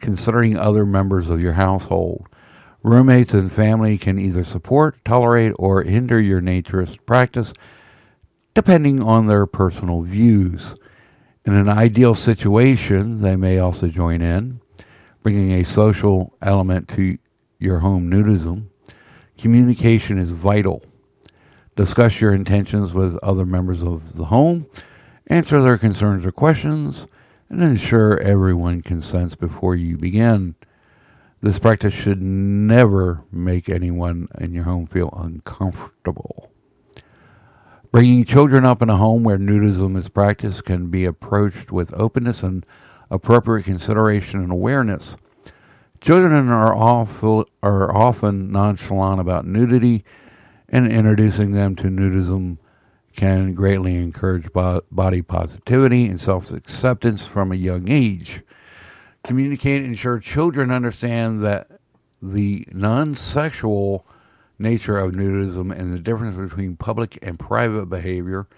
considering 0.00 0.56
other 0.56 0.86
members 0.86 1.28
of 1.28 1.40
your 1.40 1.54
household. 1.54 2.26
Roommates 2.84 3.34
and 3.34 3.52
family 3.52 3.98
can 3.98 4.16
either 4.16 4.44
support, 4.44 5.04
tolerate, 5.04 5.52
or 5.56 5.82
hinder 5.82 6.20
your 6.20 6.40
naturist 6.40 6.98
practice 7.04 7.52
depending 8.58 9.00
on 9.00 9.26
their 9.26 9.46
personal 9.46 10.02
views. 10.02 10.74
In 11.44 11.52
an 11.52 11.68
ideal 11.68 12.16
situation, 12.16 13.20
they 13.20 13.36
may 13.36 13.56
also 13.56 13.86
join 13.86 14.20
in, 14.20 14.60
bringing 15.22 15.52
a 15.52 15.64
social 15.64 16.36
element 16.42 16.88
to 16.88 17.18
your 17.60 17.78
home 17.78 18.10
nudism. 18.10 18.64
Communication 19.38 20.18
is 20.18 20.32
vital. 20.32 20.82
Discuss 21.76 22.20
your 22.20 22.34
intentions 22.34 22.92
with 22.92 23.16
other 23.22 23.46
members 23.46 23.80
of 23.80 24.16
the 24.16 24.24
home, 24.24 24.66
answer 25.28 25.62
their 25.62 25.78
concerns 25.78 26.26
or 26.26 26.32
questions, 26.32 27.06
and 27.48 27.62
ensure 27.62 28.18
everyone 28.18 28.82
consents 28.82 29.36
before 29.36 29.76
you 29.76 29.96
begin. 29.96 30.56
This 31.40 31.60
practice 31.60 31.94
should 31.94 32.20
never 32.20 33.22
make 33.30 33.68
anyone 33.68 34.26
in 34.36 34.52
your 34.52 34.64
home 34.64 34.88
feel 34.88 35.14
uncomfortable. 35.16 36.50
Bringing 37.90 38.26
children 38.26 38.66
up 38.66 38.82
in 38.82 38.90
a 38.90 38.98
home 38.98 39.22
where 39.22 39.38
nudism 39.38 39.96
is 39.96 40.10
practiced 40.10 40.64
can 40.64 40.88
be 40.88 41.06
approached 41.06 41.72
with 41.72 41.94
openness 41.94 42.42
and 42.42 42.66
appropriate 43.10 43.64
consideration 43.64 44.40
and 44.40 44.52
awareness. 44.52 45.16
Children 46.02 46.50
are, 46.50 46.76
awful, 46.76 47.48
are 47.62 47.96
often 47.96 48.52
nonchalant 48.52 49.22
about 49.22 49.46
nudity, 49.46 50.04
and 50.68 50.86
introducing 50.86 51.52
them 51.52 51.74
to 51.76 51.84
nudism 51.84 52.58
can 53.16 53.54
greatly 53.54 53.96
encourage 53.96 54.52
body 54.52 55.22
positivity 55.22 56.06
and 56.06 56.20
self 56.20 56.50
acceptance 56.50 57.24
from 57.24 57.50
a 57.50 57.56
young 57.56 57.88
age. 57.90 58.42
Communicate 59.24 59.80
and 59.80 59.92
ensure 59.92 60.20
children 60.20 60.70
understand 60.70 61.42
that 61.42 61.80
the 62.20 62.68
non 62.70 63.14
sexual 63.14 64.06
nature 64.58 64.98
of 64.98 65.12
nudism 65.12 65.76
and 65.76 65.92
the 65.92 65.98
difference 65.98 66.36
between 66.36 66.76
public 66.76 67.18
and 67.22 67.38
private 67.38 67.86
behavior. 67.86 68.48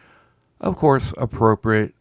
Of 0.60 0.76
course, 0.76 1.12
appropriate 1.16 1.94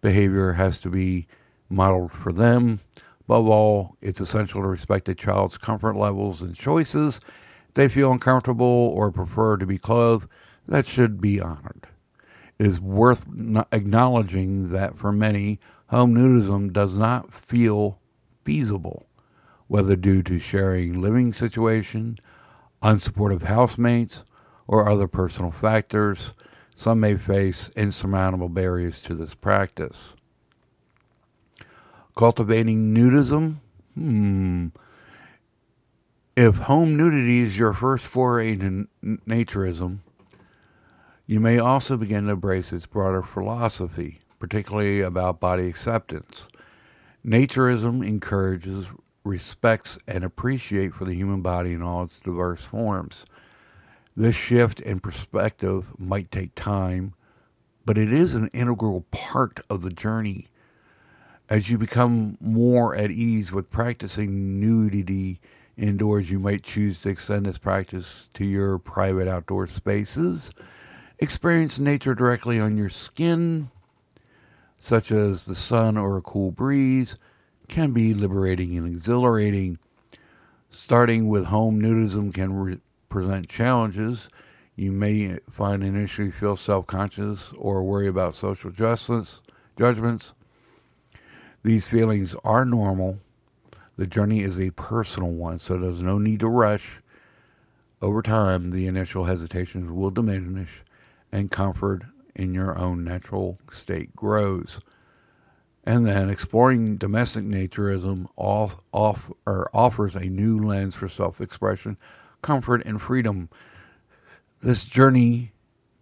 behavior 0.00 0.52
has 0.54 0.80
to 0.82 0.90
be 0.90 1.26
modeled 1.68 2.12
for 2.12 2.32
them. 2.32 2.80
Above 3.24 3.48
all, 3.48 3.96
it's 4.00 4.20
essential 4.20 4.62
to 4.62 4.68
respect 4.68 5.08
a 5.08 5.14
child's 5.14 5.58
comfort 5.58 5.96
levels 5.96 6.40
and 6.40 6.54
choices. 6.54 7.18
If 7.68 7.74
they 7.74 7.88
feel 7.88 8.12
uncomfortable 8.12 8.66
or 8.66 9.10
prefer 9.10 9.56
to 9.56 9.66
be 9.66 9.78
clothed, 9.78 10.28
that 10.68 10.86
should 10.86 11.20
be 11.20 11.40
honored. 11.40 11.88
It 12.58 12.66
is 12.66 12.80
worth 12.80 13.26
acknowledging 13.72 14.70
that 14.70 14.96
for 14.96 15.12
many, 15.12 15.58
home 15.88 16.14
nudism 16.14 16.72
does 16.72 16.96
not 16.96 17.34
feel 17.34 17.98
feasible, 18.44 19.06
whether 19.66 19.96
due 19.96 20.22
to 20.22 20.38
sharing 20.38 21.00
living 21.00 21.32
situation, 21.32 22.18
unsupportive 22.82 23.42
housemates, 23.42 24.24
or 24.66 24.88
other 24.88 25.08
personal 25.08 25.50
factors. 25.50 26.32
Some 26.74 27.00
may 27.00 27.16
face 27.16 27.70
insurmountable 27.76 28.48
barriers 28.48 29.00
to 29.02 29.14
this 29.14 29.34
practice. 29.34 30.14
Cultivating 32.16 32.94
nudism? 32.94 33.56
Hmm. 33.94 34.68
If 36.36 36.56
home 36.56 36.96
nudity 36.96 37.40
is 37.40 37.56
your 37.56 37.72
first 37.72 38.06
foray 38.06 38.52
into 38.52 38.88
naturism, 39.02 40.00
you 41.26 41.40
may 41.40 41.58
also 41.58 41.96
begin 41.96 42.26
to 42.26 42.32
embrace 42.32 42.74
its 42.74 42.84
broader 42.84 43.22
philosophy, 43.22 44.20
particularly 44.38 45.00
about 45.00 45.40
body 45.40 45.66
acceptance. 45.66 46.46
Naturism 47.26 48.06
encourages, 48.06 48.86
respects, 49.26 49.98
and 50.06 50.24
appreciate 50.24 50.94
for 50.94 51.04
the 51.04 51.14
human 51.14 51.42
body 51.42 51.72
in 51.72 51.82
all 51.82 52.04
its 52.04 52.20
diverse 52.20 52.62
forms. 52.62 53.26
This 54.16 54.36
shift 54.36 54.80
in 54.80 55.00
perspective 55.00 55.92
might 55.98 56.30
take 56.30 56.54
time, 56.54 57.14
but 57.84 57.98
it 57.98 58.12
is 58.12 58.34
an 58.34 58.48
integral 58.54 59.02
part 59.10 59.60
of 59.68 59.82
the 59.82 59.90
journey. 59.90 60.48
As 61.50 61.68
you 61.68 61.76
become 61.76 62.38
more 62.40 62.94
at 62.96 63.10
ease 63.10 63.52
with 63.52 63.70
practicing 63.70 64.58
nudity 64.58 65.40
indoors, 65.76 66.30
you 66.30 66.38
might 66.38 66.62
choose 66.62 67.02
to 67.02 67.10
extend 67.10 67.46
this 67.46 67.58
practice 67.58 68.28
to 68.34 68.44
your 68.44 68.78
private 68.78 69.28
outdoor 69.28 69.66
spaces. 69.66 70.50
Experience 71.18 71.78
nature 71.78 72.14
directly 72.14 72.58
on 72.58 72.76
your 72.76 72.90
skin, 72.90 73.70
such 74.78 75.10
as 75.10 75.44
the 75.44 75.54
sun 75.54 75.96
or 75.96 76.16
a 76.16 76.22
cool 76.22 76.50
breeze, 76.50 77.16
can 77.68 77.92
be 77.92 78.14
liberating 78.14 78.76
and 78.76 78.86
exhilarating. 78.86 79.78
Starting 80.70 81.28
with 81.28 81.46
home 81.46 81.80
nudism 81.80 82.32
can 82.32 82.52
re- 82.52 82.80
present 83.08 83.48
challenges. 83.48 84.28
You 84.74 84.92
may 84.92 85.38
find 85.50 85.82
initially 85.82 86.30
feel 86.30 86.56
self 86.56 86.86
conscious 86.86 87.52
or 87.56 87.82
worry 87.82 88.08
about 88.08 88.34
social 88.34 88.70
justice, 88.70 89.40
judgments. 89.78 90.34
These 91.62 91.88
feelings 91.88 92.34
are 92.44 92.64
normal. 92.64 93.18
The 93.96 94.06
journey 94.06 94.42
is 94.42 94.58
a 94.58 94.70
personal 94.72 95.30
one, 95.30 95.58
so 95.58 95.78
there's 95.78 96.00
no 96.00 96.18
need 96.18 96.40
to 96.40 96.48
rush. 96.48 97.00
Over 98.02 98.20
time, 98.20 98.70
the 98.70 98.86
initial 98.86 99.24
hesitations 99.24 99.90
will 99.90 100.10
diminish 100.10 100.84
and 101.32 101.50
comfort 101.50 102.02
in 102.34 102.52
your 102.52 102.78
own 102.78 103.02
natural 103.02 103.58
state 103.72 104.14
grows. 104.14 104.80
And 105.86 106.04
then 106.04 106.28
exploring 106.28 106.96
domestic 106.96 107.44
naturism 107.44 108.26
off, 108.36 108.76
off, 108.92 109.30
or 109.46 109.70
offers 109.72 110.16
a 110.16 110.24
new 110.24 110.58
lens 110.58 110.96
for 110.96 111.08
self 111.08 111.40
expression, 111.40 111.96
comfort, 112.42 112.84
and 112.84 113.00
freedom. 113.00 113.48
This 114.60 114.82
journey, 114.82 115.52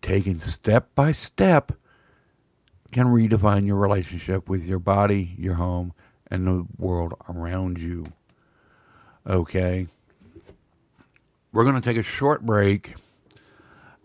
taken 0.01 0.41
step 0.41 0.89
by 0.95 1.13
step, 1.13 1.73
can 2.93 3.09
redefine 3.09 3.67
your 3.67 3.77
relationship 3.77 4.49
with 4.49 4.65
your 4.65 4.79
body, 4.79 5.35
your 5.37 5.55
home, 5.55 5.93
and 6.29 6.47
the 6.47 6.67
world 6.79 7.13
around 7.29 7.79
you. 7.79 8.07
Okay. 9.27 9.87
We're 11.53 11.65
going 11.65 11.75
to 11.75 11.81
take 11.81 11.99
a 11.99 12.03
short 12.03 12.43
break 12.43 12.95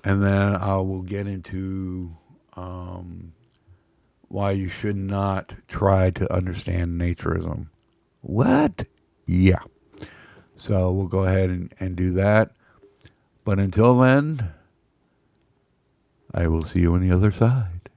and 0.03 0.23
then 0.23 0.55
I 0.55 0.77
will 0.77 1.01
get 1.01 1.27
into 1.27 2.15
um, 2.55 3.33
why 4.29 4.51
you 4.51 4.69
should 4.69 4.95
not 4.95 5.55
try 5.67 6.11
to 6.11 6.31
understand 6.33 6.99
naturism. 7.01 7.67
What? 8.21 8.85
Yeah. 9.25 9.59
So 10.55 10.91
we'll 10.91 11.07
go 11.07 11.25
ahead 11.25 11.49
and, 11.49 11.73
and 11.79 11.95
do 11.95 12.11
that. 12.13 12.51
But 13.43 13.59
until 13.59 13.99
then, 13.99 14.51
I 16.33 16.47
will 16.47 16.63
see 16.63 16.81
you 16.81 16.93
on 16.93 17.01
the 17.01 17.15
other 17.15 17.31
side. 17.31 17.89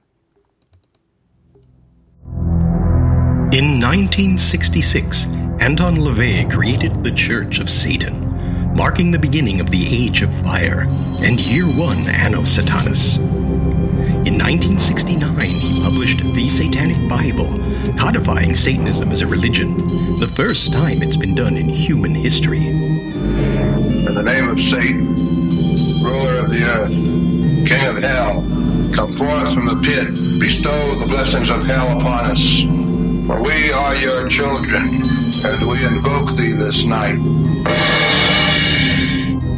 In 3.53 3.79
1966, 3.79 5.27
Anton 5.59 5.97
LaVey 5.97 6.51
created 6.51 7.03
the 7.03 7.11
Church 7.11 7.59
of 7.59 7.69
Satan, 7.69 8.75
marking 8.75 9.11
the 9.11 9.19
beginning 9.19 9.59
of 9.59 9.69
the 9.69 9.85
Age 9.87 10.23
of 10.23 10.33
Fire 10.41 10.85
and 11.19 11.39
Year 11.39 11.65
One 11.65 11.99
Anno 12.07 12.41
Satanas. 12.41 13.42
In 14.25 14.35
1969, 14.35 15.49
he 15.49 15.81
published 15.81 16.23
The 16.23 16.47
Satanic 16.47 17.09
Bible, 17.09 17.59
codifying 17.97 18.55
Satanism 18.55 19.11
as 19.11 19.21
a 19.21 19.27
religion, 19.27 20.17
the 20.17 20.29
first 20.29 20.71
time 20.71 21.03
it's 21.03 21.17
been 21.17 21.35
done 21.35 21.57
in 21.57 21.67
human 21.67 22.15
history. 22.15 22.65
In 22.65 24.15
the 24.15 24.23
name 24.23 24.47
of 24.47 24.63
Satan, 24.63 25.13
ruler 26.05 26.37
of 26.37 26.49
the 26.51 26.63
earth, 26.63 26.91
king 27.67 27.85
of 27.85 28.01
hell, 28.01 28.35
come 28.95 29.13
forth 29.17 29.53
from 29.53 29.65
the 29.65 29.81
pit, 29.83 30.07
bestow 30.39 30.95
the 30.99 31.07
blessings 31.07 31.49
of 31.49 31.65
hell 31.65 31.99
upon 31.99 32.31
us. 32.31 32.61
For 33.27 33.43
we 33.43 33.73
are 33.73 33.95
your 33.97 34.29
children, 34.29 35.03
and 35.43 35.69
we 35.69 35.83
invoke 35.83 36.31
thee 36.37 36.53
this 36.53 36.85
night. 36.85 37.15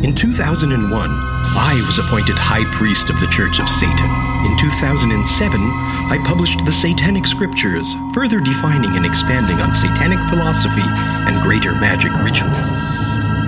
In 0.04 0.16
2001, 0.16 1.10
I 1.12 1.84
was 1.86 2.00
appointed 2.00 2.36
High 2.36 2.66
Priest 2.74 3.12
of 3.12 3.20
the 3.20 3.28
Church 3.28 3.60
of 3.60 3.70
Satan. 3.70 4.25
In 4.46 4.56
2007, 4.58 5.60
I 5.60 6.22
published 6.24 6.64
the 6.66 6.72
Satanic 6.72 7.26
Scriptures, 7.26 7.96
further 8.14 8.40
defining 8.40 8.96
and 8.96 9.04
expanding 9.04 9.58
on 9.58 9.74
satanic 9.74 10.20
philosophy 10.30 10.86
and 10.86 11.42
greater 11.42 11.74
magic 11.74 12.14
ritual. 12.22 12.54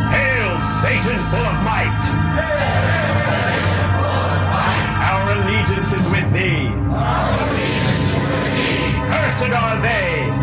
Hail, 0.09 0.57
Satan 0.81 1.21
full 1.29 1.45
of 1.45 1.61
might! 1.61 2.01
Our 5.05 5.37
allegiance 5.37 5.93
is 5.93 6.01
with 6.09 6.25
thee. 6.33 6.73
Cursed 9.05 9.53
are 9.53 9.77
they. 9.79 10.33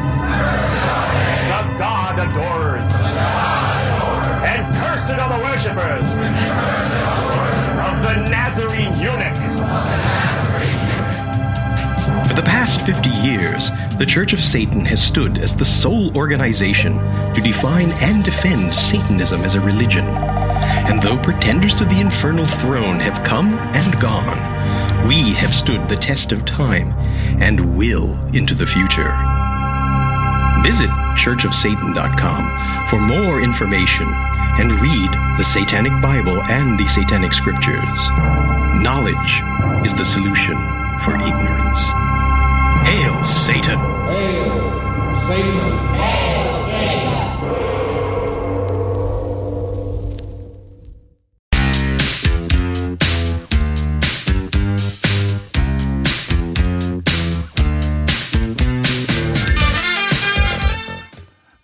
The 1.51 1.63
God 1.83 2.15
adorers. 2.31 2.95
And 4.47 4.63
cursed 4.77 5.19
are 5.19 5.31
the 5.35 5.43
worshippers 5.43 6.15
50 12.85 13.09
years, 13.09 13.71
the 13.99 14.05
Church 14.07 14.35
of 14.35 14.41
Satan 14.41 14.85
has 14.85 15.03
stood 15.03 15.39
as 15.39 15.57
the 15.57 15.65
sole 15.65 16.15
organization 16.17 16.93
to 17.35 17.41
define 17.41 17.91
and 18.03 18.23
defend 18.23 18.75
Satanism 18.75 19.43
as 19.43 19.55
a 19.55 19.61
religion. 19.61 20.05
And 20.05 21.01
though 21.01 21.17
pretenders 21.17 21.75
to 21.77 21.87
the 21.87 22.01
infernal 22.01 22.45
throne 22.45 23.01
have 23.01 23.25
come 23.25 23.55
and 23.73 23.99
gone, 24.01 25.09
we 25.09 25.33
have 25.35 25.55
stood 25.55 25.89
the 25.89 25.97
test 25.97 26.33
of 26.33 26.45
time 26.45 26.93
and 27.41 27.77
will 27.77 28.21
into 28.35 28.55
the 28.55 28.67
future. 28.67 29.13
Visit 30.63 30.91
churchofsatan.com 31.17 32.89
for 32.89 33.01
more 33.01 33.41
information 33.41 34.07
and 34.61 34.73
read 34.73 35.11
the 35.39 35.45
Satanic 35.45 35.93
Bible 36.03 36.41
and 36.43 36.79
the 36.79 36.87
Satanic 36.87 37.33
Scriptures. 37.33 38.09
Knowledge 38.83 39.43
is 39.87 39.95
the 39.95 40.05
solution 40.05 40.57
for 41.01 41.15
ignorance. 41.15 42.14
Hail 42.85 43.25
Satan! 43.25 43.79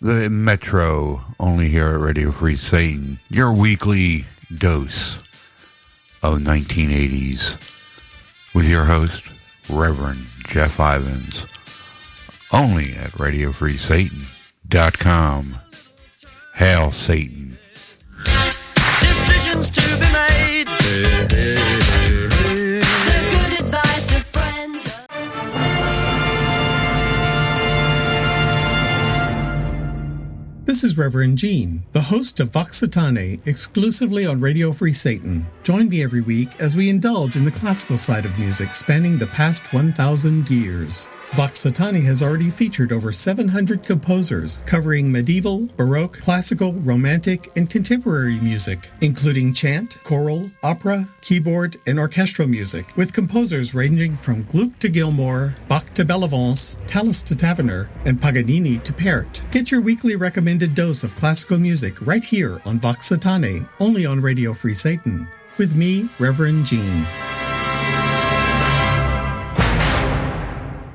The 0.03 0.29
Metro, 0.29 1.21
only 1.39 1.69
here 1.69 1.89
at 1.93 1.99
Radio 1.99 2.31
Free 2.31 2.55
Satan, 2.55 3.19
your 3.29 3.53
weekly 3.53 4.25
dose 4.57 5.17
of 6.23 6.39
1980s 6.39 7.55
with 8.55 8.67
your 8.69 8.85
host, 8.85 9.40
Reverend 9.71 10.25
Jeff 10.47 10.79
Ivins, 10.79 11.45
only 12.53 12.93
at 12.93 13.11
RadioFreeSatan.com. 13.11 15.45
Hail 16.55 16.91
Satan. 16.91 17.57
Decisions 18.23 19.69
to 19.71 19.81
be 19.81 19.99
made. 20.11 21.20
This 30.81 30.93
is 30.93 30.97
Reverend 30.97 31.37
Gene, 31.37 31.83
the 31.91 32.01
host 32.01 32.39
of 32.39 32.49
Vox 32.49 32.81
Satanae, 32.81 33.39
exclusively 33.45 34.25
on 34.25 34.41
Radio 34.41 34.71
Free 34.71 34.93
Satan. 34.93 35.45
Join 35.61 35.89
me 35.89 36.01
every 36.01 36.21
week 36.21 36.59
as 36.59 36.75
we 36.75 36.89
indulge 36.89 37.35
in 37.35 37.45
the 37.45 37.51
classical 37.51 37.97
side 37.97 38.25
of 38.25 38.39
music 38.39 38.73
spanning 38.73 39.19
the 39.19 39.27
past 39.27 39.71
1,000 39.73 40.49
years. 40.49 41.07
Vox 41.35 41.63
Satanae 41.63 42.03
has 42.03 42.21
already 42.21 42.49
featured 42.49 42.91
over 42.91 43.13
700 43.13 43.85
composers 43.85 44.63
covering 44.65 45.09
medieval, 45.09 45.69
baroque, 45.77 46.19
classical, 46.19 46.73
romantic, 46.73 47.49
and 47.55 47.69
contemporary 47.69 48.37
music, 48.41 48.91
including 48.99 49.53
chant, 49.53 49.97
choral, 50.03 50.51
opera, 50.61 51.07
keyboard, 51.21 51.79
and 51.87 51.97
orchestral 51.97 52.49
music, 52.49 52.85
with 52.97 53.13
composers 53.13 53.73
ranging 53.73 54.13
from 54.13 54.43
Gluck 54.43 54.77
to 54.79 54.89
Gilmore, 54.89 55.55
Bach 55.69 55.93
to 55.93 56.03
Bellavance, 56.03 56.75
Tallis 56.85 57.23
to 57.23 57.33
Taverner, 57.33 57.89
and 58.03 58.19
Paganini 58.19 58.83
to 58.83 58.91
Pärt. 58.91 59.41
Get 59.51 59.71
your 59.71 59.79
weekly 59.79 60.17
recommended 60.17 60.75
dose 60.75 61.05
of 61.05 61.15
classical 61.15 61.57
music 61.57 62.05
right 62.05 62.25
here 62.25 62.61
on 62.65 62.77
Vox 62.77 63.07
Satanae, 63.09 63.67
only 63.79 64.05
on 64.05 64.19
Radio 64.19 64.51
Free 64.53 64.75
Satan. 64.75 65.29
With 65.57 65.75
me, 65.75 66.09
Reverend 66.19 66.65
Gene. 66.65 67.05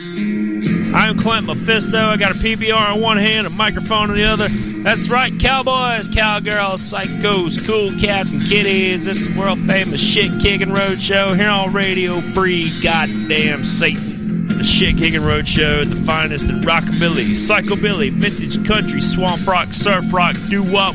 I'm 0.00 1.18
Clint 1.18 1.46
Mephisto. 1.46 1.98
I 1.98 2.16
got 2.16 2.30
a 2.30 2.34
PBR 2.34 2.94
in 2.94 3.00
one 3.00 3.16
hand, 3.16 3.48
a 3.48 3.50
microphone 3.50 4.10
in 4.10 4.16
the 4.16 4.24
other. 4.24 4.46
That's 4.48 5.10
right, 5.10 5.32
cowboys, 5.40 6.06
cowgirls, 6.06 6.92
psychos, 6.92 7.66
cool 7.66 7.98
cats, 7.98 8.30
and 8.30 8.46
kitties. 8.46 9.08
It's 9.08 9.26
a 9.26 9.36
world 9.36 9.58
famous 9.60 10.00
shit 10.00 10.40
kicking 10.40 10.72
road 10.72 11.00
show 11.00 11.34
here 11.34 11.48
on 11.48 11.72
Radio 11.72 12.20
Free. 12.20 12.80
Goddamn 12.80 13.64
Satan. 13.64 14.58
The 14.58 14.64
shit 14.64 14.98
kicking 14.98 15.22
road 15.22 15.48
show, 15.48 15.84
the 15.84 15.96
finest 15.96 16.48
in 16.48 16.60
rockabilly, 16.60 17.30
psychobilly, 17.30 18.12
vintage 18.12 18.64
country, 18.66 19.00
swamp 19.00 19.48
rock, 19.48 19.72
surf 19.72 20.12
rock, 20.12 20.36
doo 20.48 20.62
wop. 20.62 20.94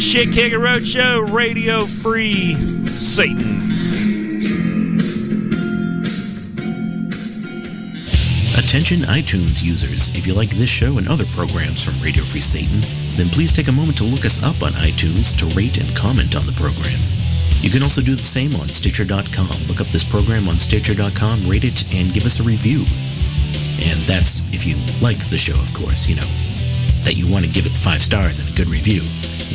Shit 0.00 0.32
kicking 0.32 0.58
road 0.60 0.84
show, 0.84 1.20
Radio 1.20 1.86
Free 1.86 2.54
Satan. 2.88 3.65
Attention 8.76 9.08
iTunes 9.08 9.64
users, 9.64 10.14
if 10.14 10.26
you 10.26 10.34
like 10.34 10.50
this 10.50 10.68
show 10.68 10.98
and 10.98 11.08
other 11.08 11.24
programs 11.32 11.82
from 11.82 11.98
Radio 11.98 12.22
Free 12.22 12.44
Satan, 12.44 12.82
then 13.16 13.30
please 13.30 13.50
take 13.50 13.68
a 13.68 13.72
moment 13.72 13.96
to 13.96 14.04
look 14.04 14.26
us 14.26 14.42
up 14.42 14.60
on 14.60 14.76
iTunes 14.76 15.32
to 15.40 15.48
rate 15.56 15.78
and 15.80 15.88
comment 15.96 16.36
on 16.36 16.44
the 16.44 16.52
program. 16.52 17.00
You 17.64 17.70
can 17.70 17.82
also 17.82 18.02
do 18.02 18.14
the 18.14 18.22
same 18.22 18.54
on 18.60 18.68
Stitcher.com. 18.68 19.48
Look 19.72 19.80
up 19.80 19.86
this 19.88 20.04
program 20.04 20.46
on 20.46 20.58
Stitcher.com, 20.60 21.48
rate 21.48 21.64
it, 21.64 21.88
and 21.94 22.12
give 22.12 22.26
us 22.26 22.38
a 22.38 22.42
review. 22.42 22.84
And 23.80 24.04
that's 24.04 24.44
if 24.52 24.68
you 24.68 24.76
like 25.00 25.24
the 25.32 25.40
show, 25.40 25.56
of 25.56 25.72
course, 25.72 26.06
you 26.06 26.16
know, 26.16 26.28
that 27.08 27.16
you 27.16 27.24
want 27.32 27.46
to 27.46 27.50
give 27.50 27.64
it 27.64 27.72
five 27.72 28.02
stars 28.02 28.40
and 28.40 28.48
a 28.50 28.52
good 28.52 28.68
review, 28.68 29.00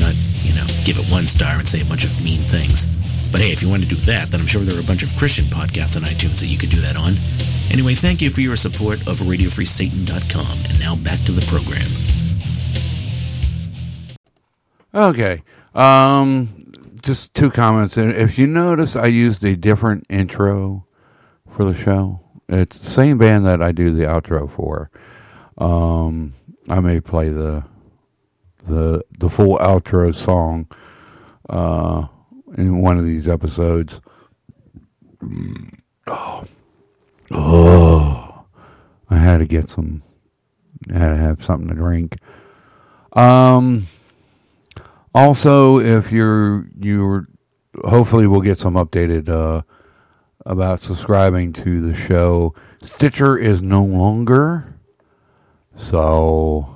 not, 0.02 0.18
you 0.42 0.58
know, 0.58 0.66
give 0.82 0.98
it 0.98 1.06
one 1.14 1.28
star 1.28 1.62
and 1.62 1.68
say 1.68 1.82
a 1.82 1.86
bunch 1.86 2.06
of 2.06 2.26
mean 2.26 2.42
things. 2.50 2.90
But 3.30 3.42
hey, 3.42 3.54
if 3.54 3.62
you 3.62 3.70
want 3.70 3.84
to 3.84 3.88
do 3.88 4.02
that, 4.10 4.32
then 4.32 4.42
I'm 4.42 4.48
sure 4.48 4.66
there 4.66 4.76
are 4.76 4.82
a 4.82 4.90
bunch 4.90 5.04
of 5.04 5.16
Christian 5.16 5.46
podcasts 5.46 5.96
on 5.96 6.10
iTunes 6.10 6.42
that 6.42 6.50
you 6.50 6.58
could 6.58 6.74
do 6.74 6.82
that 6.82 6.98
on. 6.98 7.22
Anyway, 7.72 7.94
thank 7.94 8.22
you 8.22 8.30
for 8.30 8.42
your 8.42 8.58
support 8.58 9.00
of 9.08 9.20
RadioFreeSatan.com. 9.20 10.58
And 10.70 10.80
now 10.80 10.96
back 10.98 11.20
to 11.22 11.32
the 11.32 11.42
program. 11.48 11.88
Okay. 14.94 15.42
Um, 15.74 16.74
just 17.02 17.34
two 17.34 17.50
comments. 17.50 17.98
If 17.98 18.38
you 18.38 18.46
notice, 18.46 18.98
I 18.98 19.08
used 19.08 19.44
a 19.46 19.56
different 19.56 20.06
intro 20.10 20.86
for 21.50 21.64
the 21.64 21.74
show. 21.74 22.20
It's 22.50 22.78
the 22.78 22.90
same 22.90 23.18
band 23.18 23.46
that 23.46 23.62
I 23.62 23.72
do 23.72 23.94
the 23.94 24.04
outro 24.04 24.50
for. 24.50 24.92
Um, 25.58 26.34
I 26.68 26.82
may 26.82 27.00
play 27.00 27.30
the 27.30 27.64
the 28.68 29.04
the 29.18 29.30
full 29.30 29.58
outro 29.58 30.14
song 30.14 30.68
uh, 31.50 32.08
in 32.58 32.82
one 32.82 32.98
of 32.98 33.06
these 33.06 33.28
episodes. 33.28 34.02
Oh, 36.08 36.44
oh! 37.34 38.46
I 39.10 39.18
had 39.18 39.40
to 39.40 39.46
get 39.46 39.70
some. 39.70 40.02
I 40.90 40.98
had 40.98 41.10
to 41.10 41.18
have 41.18 41.44
something 41.44 41.70
to 41.70 41.76
drink. 41.76 42.18
Um. 43.14 43.88
Also, 45.14 45.78
if 45.78 46.12
you're 46.12 46.68
you're 46.80 47.28
hopefully 47.84 48.28
we'll 48.28 48.42
get 48.42 48.58
some 48.58 48.76
updated 48.76 49.30
uh, 49.30 49.62
about 50.46 50.80
subscribing 50.80 51.54
to 51.54 51.82
the 51.82 51.96
show. 51.96 52.54
Stitcher 52.82 53.38
is 53.38 53.62
no 53.62 53.84
longer, 53.84 54.76
so 55.78 56.76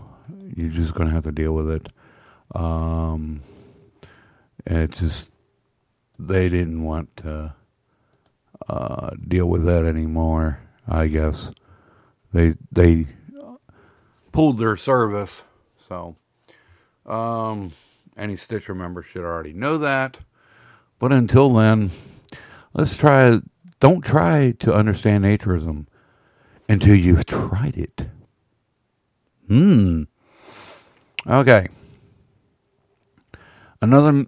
you're 0.56 0.70
just 0.70 0.94
gonna 0.94 1.10
have 1.12 1.24
to 1.24 1.32
deal 1.32 1.54
with 1.54 1.70
it. 1.70 1.88
Um, 2.54 3.41
it 4.65 4.91
just 4.91 5.32
they 6.20 6.50
didn't 6.50 6.84
want 6.84 7.15
to 7.18 7.54
uh, 8.67 9.12
deal 9.28 9.47
with 9.47 9.65
that 9.65 9.86
anymore. 9.86 10.60
I 10.88 11.08
guess 11.08 11.51
they 12.34 12.56
they 12.71 13.08
pulled 14.32 14.58
their 14.58 14.78
service, 14.78 15.43
so. 15.88 16.15
Um, 17.06 17.71
any 18.17 18.36
Stitcher 18.36 18.73
member 18.73 19.04
should 19.04 19.23
already 19.23 19.54
know 19.54 19.78
that. 19.78 20.19
But 20.99 21.12
until 21.12 21.49
then, 21.49 21.91
let's 22.73 22.97
try. 22.97 23.39
Don't 23.80 24.01
try 24.01 24.51
to 24.60 24.73
understand 24.73 25.25
naturism 25.25 25.86
until 26.67 26.95
you've 26.95 27.25
tried 27.25 27.78
it. 27.78 28.08
Hmm. 29.47 30.04
Okay. 31.28 31.67
Another 33.82 34.25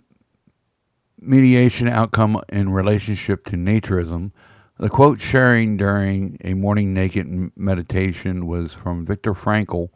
mediation 1.27 1.87
outcome 1.87 2.41
in 2.49 2.69
relationship 2.71 3.43
to 3.45 3.55
naturism. 3.55 4.31
The 4.77 4.89
quote 4.89 5.21
sharing 5.21 5.75
during 5.77 6.37
a 6.43 6.53
morning 6.53 6.93
naked 6.93 7.51
meditation 7.57 8.45
was 8.45 8.73
from 8.73 9.05
Viktor 9.05 9.33
Frankl, 9.33 9.89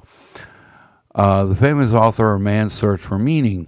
uh, 1.14 1.46
the 1.46 1.56
famous 1.56 1.94
author 1.94 2.34
of 2.34 2.42
Man's 2.42 2.74
Search 2.74 3.00
for 3.00 3.20
Meaning. 3.20 3.68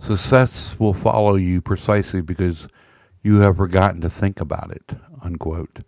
Success 0.00 0.76
will 0.78 0.94
follow 0.94 1.34
you 1.36 1.60
precisely 1.60 2.20
because 2.20 2.68
you 3.22 3.40
have 3.40 3.56
forgotten 3.56 4.00
to 4.00 4.08
think 4.10 4.40
about 4.40 4.70
it. 4.70 4.94
Unquote. 5.22 5.80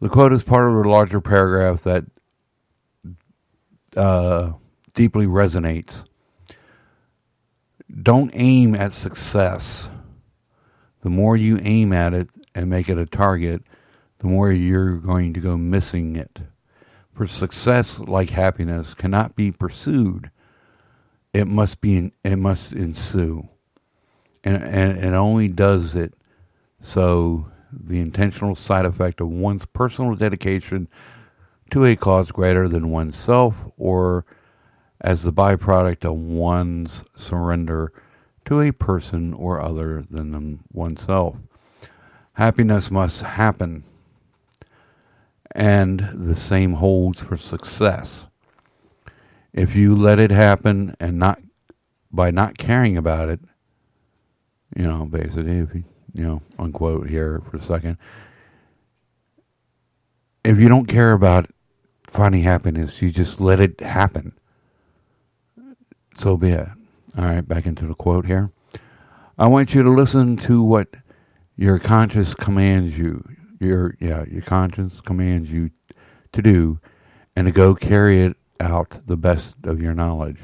The 0.00 0.08
quote 0.08 0.32
is 0.32 0.42
part 0.42 0.68
of 0.68 0.74
a 0.74 0.88
larger 0.88 1.20
paragraph 1.20 1.82
that 1.82 2.04
uh, 3.96 4.52
deeply 4.94 5.26
resonates. 5.26 6.04
Don't 8.02 8.30
aim 8.34 8.74
at 8.74 8.92
success. 8.92 9.88
The 11.06 11.10
more 11.10 11.36
you 11.36 11.60
aim 11.62 11.92
at 11.92 12.14
it 12.14 12.30
and 12.52 12.68
make 12.68 12.88
it 12.88 12.98
a 12.98 13.06
target, 13.06 13.62
the 14.18 14.26
more 14.26 14.50
you're 14.50 14.96
going 14.96 15.32
to 15.34 15.40
go 15.40 15.56
missing 15.56 16.16
it. 16.16 16.40
For 17.12 17.28
success, 17.28 18.00
like 18.00 18.30
happiness, 18.30 18.92
cannot 18.92 19.36
be 19.36 19.52
pursued 19.52 20.32
it 21.36 21.46
must 21.46 21.80
be 21.82 22.10
it 22.24 22.36
must 22.36 22.72
ensue 22.72 23.46
and 24.42 24.56
and 24.56 24.98
it 24.98 25.12
only 25.12 25.48
does 25.48 25.94
it 25.94 26.14
so 26.82 27.52
the 27.70 28.00
intentional 28.00 28.56
side 28.56 28.86
effect 28.86 29.20
of 29.20 29.28
one's 29.28 29.66
personal 29.66 30.14
dedication 30.14 30.88
to 31.70 31.84
a 31.84 31.94
cause 31.94 32.30
greater 32.30 32.68
than 32.68 32.90
oneself 32.90 33.68
or 33.76 34.24
as 35.02 35.22
the 35.24 35.32
byproduct 35.32 36.06
of 36.06 36.14
one's 36.14 37.04
surrender 37.14 37.92
to 38.46 38.60
a 38.60 38.72
person 38.72 39.34
or 39.34 39.60
other 39.60 40.04
than 40.10 40.60
oneself 40.72 41.36
happiness 42.34 42.90
must 42.90 43.22
happen 43.22 43.84
And 45.54 46.10
the 46.14 46.34
same 46.34 46.74
holds 46.74 47.20
for 47.20 47.36
success. 47.36 48.28
If 49.52 49.74
you 49.76 49.94
let 49.96 50.18
it 50.18 50.30
happen 50.30 50.96
and 51.00 51.18
not 51.18 51.40
by 52.12 52.30
not 52.30 52.58
caring 52.58 52.96
about 52.96 53.28
it, 53.30 53.40
you 54.76 54.84
know, 54.84 55.06
basically, 55.06 55.58
if 55.60 55.74
you, 55.74 55.84
you 56.14 56.24
know, 56.24 56.42
unquote 56.58 57.08
here 57.08 57.42
for 57.50 57.56
a 57.58 57.62
second, 57.62 57.98
if 60.44 60.58
you 60.58 60.68
don't 60.68 60.86
care 60.86 61.12
about 61.12 61.50
finding 62.08 62.42
happiness, 62.42 63.02
you 63.02 63.10
just 63.10 63.40
let 63.40 63.60
it 63.60 63.80
happen. 63.80 64.32
So 66.18 66.36
be 66.36 66.50
it. 66.50 66.68
All 67.16 67.24
right, 67.24 67.46
back 67.46 67.64
into 67.64 67.86
the 67.86 67.94
quote 67.94 68.26
here. 68.26 68.50
I 69.38 69.46
want 69.46 69.74
you 69.74 69.82
to 69.82 69.90
listen 69.90 70.36
to 70.38 70.62
what 70.62 70.88
your 71.56 71.78
conscience 71.78 72.34
commands 72.34 72.98
you. 72.98 73.24
Your 73.58 73.96
yeah, 73.98 74.24
your 74.26 74.42
conscience 74.42 75.00
commands 75.00 75.50
you 75.50 75.70
to 76.32 76.42
do, 76.42 76.78
and 77.34 77.46
to 77.46 77.52
go 77.52 77.74
carry 77.74 78.20
it 78.20 78.36
out 78.60 79.00
the 79.06 79.16
best 79.16 79.54
of 79.64 79.80
your 79.80 79.94
knowledge. 79.94 80.40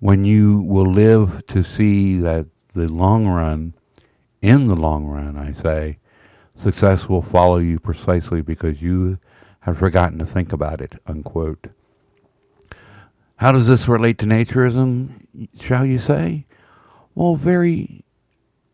When 0.00 0.26
you 0.26 0.60
will 0.60 0.84
live 0.84 1.46
to 1.46 1.62
see 1.62 2.18
that 2.18 2.46
the 2.74 2.88
long 2.88 3.26
run, 3.26 3.72
in 4.42 4.66
the 4.66 4.76
long 4.76 5.06
run, 5.06 5.38
I 5.38 5.52
say, 5.52 5.96
success 6.54 7.08
will 7.08 7.22
follow 7.22 7.56
you 7.56 7.80
precisely 7.80 8.42
because 8.42 8.82
you 8.82 9.18
have 9.60 9.78
forgotten 9.78 10.18
to 10.18 10.26
think 10.26 10.52
about 10.52 10.82
it. 10.82 11.00
Unquote. 11.06 11.68
How 13.36 13.52
does 13.52 13.66
this 13.66 13.88
relate 13.88 14.18
to 14.18 14.26
naturism, 14.26 15.26
shall 15.60 15.84
you 15.84 15.98
say? 15.98 16.46
Well, 17.14 17.34
very 17.34 18.04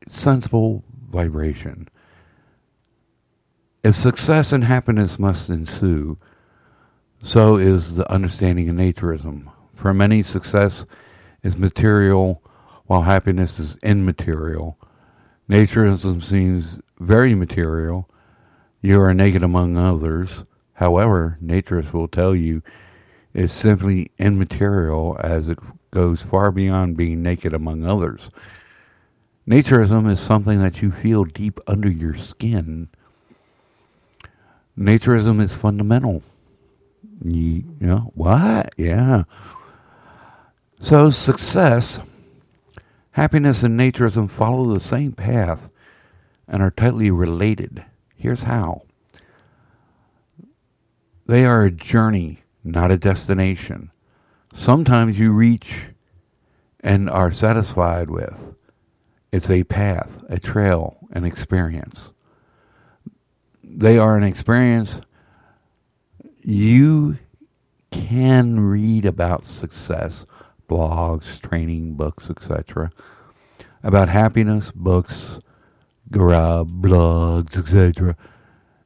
sensible 0.06 0.84
vibration. 1.10 1.88
If 3.82 3.96
success 3.96 4.52
and 4.52 4.64
happiness 4.64 5.18
must 5.18 5.48
ensue, 5.48 6.18
so 7.22 7.56
is 7.56 7.96
the 7.96 8.10
understanding 8.12 8.68
of 8.68 8.76
naturism. 8.76 9.50
For 9.74 9.94
many, 9.94 10.22
success 10.22 10.84
is 11.42 11.56
material, 11.56 12.42
while 12.84 13.02
happiness 13.02 13.58
is 13.58 13.78
immaterial. 13.82 14.78
Naturism 15.48 16.22
seems 16.22 16.80
very 16.98 17.34
material. 17.34 18.10
You 18.82 19.00
are 19.00 19.14
naked 19.14 19.42
among 19.42 19.78
others. 19.78 20.44
However, 20.74 21.38
naturists 21.42 21.92
will 21.92 22.08
tell 22.08 22.34
you 22.34 22.62
it's 23.34 23.52
simply 23.52 24.10
immaterial 24.18 25.16
as 25.22 25.48
it 25.48 25.58
goes 25.90 26.20
far 26.20 26.50
beyond 26.50 26.96
being 26.96 27.22
naked 27.22 27.52
among 27.52 27.84
others. 27.84 28.30
Naturism 29.48 30.10
is 30.10 30.20
something 30.20 30.60
that 30.60 30.82
you 30.82 30.90
feel 30.90 31.24
deep 31.24 31.58
under 31.66 31.90
your 31.90 32.14
skin. 32.16 32.88
Naturism 34.78 35.40
is 35.40 35.54
fundamental. 35.54 36.22
Ye- 37.24 37.64
Yeah, 37.80 38.00
what? 38.14 38.72
Yeah. 38.76 39.24
So 40.80 41.10
success, 41.10 42.00
happiness, 43.12 43.62
and 43.62 43.78
naturism 43.78 44.30
follow 44.30 44.72
the 44.72 44.80
same 44.80 45.12
path 45.12 45.68
and 46.48 46.62
are 46.62 46.70
tightly 46.70 47.10
related. 47.10 47.84
Here's 48.16 48.42
how. 48.42 48.82
They 51.26 51.44
are 51.44 51.62
a 51.64 51.70
journey, 51.70 52.42
not 52.64 52.90
a 52.90 52.98
destination. 52.98 53.90
Sometimes 54.54 55.18
you 55.18 55.32
reach 55.32 55.88
and 56.80 57.08
are 57.08 57.32
satisfied 57.32 58.10
with. 58.10 58.54
It's 59.32 59.50
a 59.50 59.64
path, 59.64 60.24
a 60.28 60.38
trail, 60.38 60.98
an 61.12 61.24
experience. 61.24 62.10
They 63.62 63.96
are 63.96 64.16
an 64.16 64.24
experience 64.24 65.00
you 66.42 67.18
can 67.90 68.60
read 68.60 69.04
about 69.04 69.44
success, 69.44 70.26
blogs, 70.68 71.40
training 71.40 71.94
books, 71.94 72.30
etc. 72.30 72.90
About 73.82 74.08
happiness, 74.08 74.72
books, 74.74 75.40
garage, 76.10 76.68
blogs, 76.68 77.56
etc. 77.56 78.16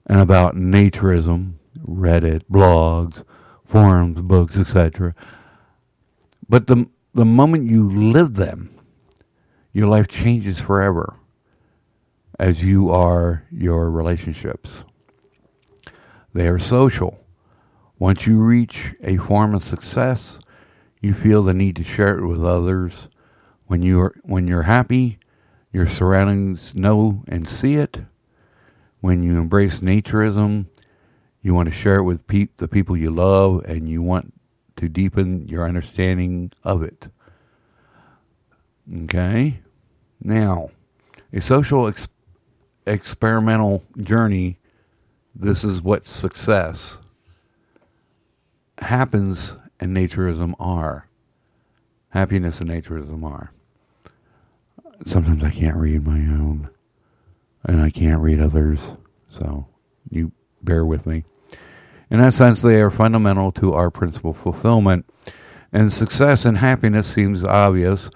And 0.07 0.21
about 0.21 0.57
naturism, 0.57 1.55
Reddit, 1.79 2.43
blogs, 2.51 3.25
forums, 3.65 4.21
books, 4.21 4.57
etc. 4.57 5.15
But 6.49 6.67
the 6.67 6.89
the 7.13 7.25
moment 7.25 7.71
you 7.71 7.89
live 7.91 8.35
them, 8.35 8.71
your 9.73 9.87
life 9.89 10.09
changes 10.09 10.59
forever 10.59 11.17
as 12.39 12.63
you 12.63 12.91
are 12.91 13.45
your 13.51 13.91
relationships. 13.91 14.71
They 16.33 16.49
are 16.49 16.59
social. 16.59 17.21
Once 17.99 18.27
you 18.27 18.41
reach 18.41 18.95
a 19.03 19.17
form 19.17 19.55
of 19.55 19.63
success, 19.63 20.39
you 21.01 21.15
feel 21.15 21.43
the 21.43 21.55
need 21.55 21.77
to 21.77 21.85
share 21.85 22.19
it 22.19 22.27
with 22.27 22.45
others. 22.45 23.09
When 23.67 23.83
you 23.83 24.01
are 24.01 24.15
when 24.25 24.49
you're 24.49 24.63
happy, 24.63 25.19
your 25.73 25.89
surroundings 25.89 26.75
know 26.75 27.23
and 27.29 27.49
see 27.49 27.77
it. 27.77 28.03
When 29.01 29.23
you 29.23 29.39
embrace 29.39 29.81
naturism, 29.81 30.67
you 31.45 31.53
want 31.53 31.69
to 31.69 31.75
share 31.75 31.97
it 31.97 32.05
with 32.05 32.27
pe- 32.27 32.49
the 32.57 32.67
people 32.67 32.97
you 32.97 33.11
love 33.11 33.63
and 33.67 33.87
you 33.87 34.03
want 34.03 34.33
to 34.77 34.89
deepen 34.89 35.47
your 35.47 35.69
understanding 35.69 36.51
of 36.65 36.83
it. 36.83 37.09
Okay? 39.05 39.61
Now, 40.23 40.71
a 41.35 41.43
social 41.43 41.87
ex- 41.87 42.09
experimental 42.87 43.85
journey, 43.99 44.59
this 45.35 45.63
is 45.63 45.83
what 45.83 46.07
success 46.07 46.97
happens 48.79 49.53
and 49.79 49.95
naturism 49.95 50.55
are. 50.59 51.09
Happiness 52.09 52.63
and 52.63 52.71
naturism 52.71 53.23
are. 53.23 53.53
Sometimes 55.07 55.45
I 55.45 55.51
can't 55.51 55.77
read 55.77 56.07
my 56.07 56.21
own, 56.21 56.71
and 57.65 57.83
I 57.83 57.91
can't 57.91 58.23
read 58.23 58.41
others, 58.41 58.81
so 59.29 59.67
you 60.09 60.33
bear 60.63 60.87
with 60.87 61.05
me. 61.05 61.25
In 62.11 62.21
that 62.21 62.35
sense, 62.35 62.63
they 62.63 62.81
are 62.81 62.91
fundamental 62.91 63.51
to 63.53 63.73
our 63.73 63.91
principal 63.91 64.35
fulfillment, 64.35 65.07
and 65.73 65.93
success 65.93 66.45
and 66.45 66.59
happiness 66.59 67.07
seems 67.07 67.43
obvious. 67.43 68.11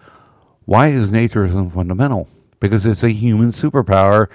Why 0.64 0.88
is 0.88 1.10
naturism 1.10 1.72
fundamental? 1.72 2.28
Because 2.60 2.84
it's 2.84 3.02
a 3.02 3.10
human 3.10 3.52
superpower 3.52 4.28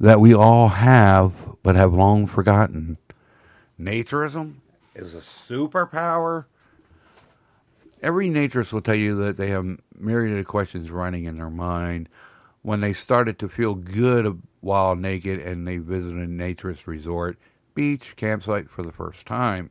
that 0.00 0.20
we 0.20 0.34
all 0.34 0.68
have, 0.68 1.34
but 1.62 1.76
have 1.76 1.94
long 1.94 2.26
forgotten. 2.26 2.98
Naturism 3.80 4.56
is 4.94 5.14
a 5.14 5.20
superpower. 5.20 6.46
Every 8.02 8.28
naturist 8.28 8.72
will 8.72 8.80
tell 8.80 8.96
you 8.96 9.14
that 9.16 9.36
they 9.36 9.50
have 9.50 9.78
myriad 9.96 10.36
of 10.36 10.46
questions 10.46 10.90
running 10.90 11.24
in 11.24 11.36
their 11.36 11.50
mind 11.50 12.08
when 12.62 12.80
they 12.80 12.92
started 12.92 13.38
to 13.38 13.48
feel 13.48 13.74
good 13.74 14.42
while 14.60 14.96
naked 14.96 15.40
and 15.40 15.66
they 15.66 15.78
visited 15.78 16.18
a 16.18 16.26
naturist 16.26 16.86
resort, 16.86 17.38
beach, 17.74 18.14
campsite 18.16 18.70
for 18.70 18.82
the 18.82 18.92
first 18.92 19.26
time. 19.26 19.70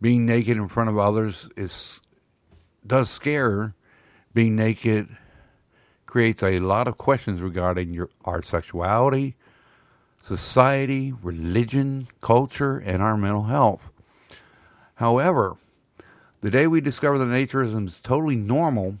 Being 0.00 0.24
naked 0.24 0.56
in 0.56 0.68
front 0.68 0.90
of 0.90 0.98
others 0.98 1.48
is 1.56 2.00
does 2.86 3.10
scare. 3.10 3.74
Being 4.32 4.56
naked 4.56 5.16
creates 6.06 6.42
a 6.42 6.58
lot 6.60 6.88
of 6.88 6.96
questions 6.96 7.40
regarding 7.40 7.92
your 7.92 8.08
our 8.24 8.42
sexuality, 8.42 9.36
society, 10.22 11.12
religion, 11.22 12.08
culture, 12.20 12.78
and 12.78 13.02
our 13.02 13.16
mental 13.16 13.44
health. 13.44 13.90
However, 14.94 15.56
the 16.40 16.50
day 16.50 16.66
we 16.66 16.80
discover 16.80 17.18
that 17.18 17.26
naturism 17.26 17.86
is 17.86 18.00
totally 18.00 18.36
normal, 18.36 18.96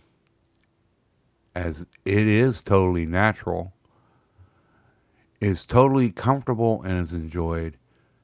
as 1.54 1.86
it 2.04 2.26
is 2.26 2.62
totally 2.62 3.06
natural, 3.06 3.72
is 5.40 5.64
totally 5.64 6.10
comfortable 6.10 6.82
and 6.82 6.98
is 6.98 7.12
enjoyed, 7.12 7.76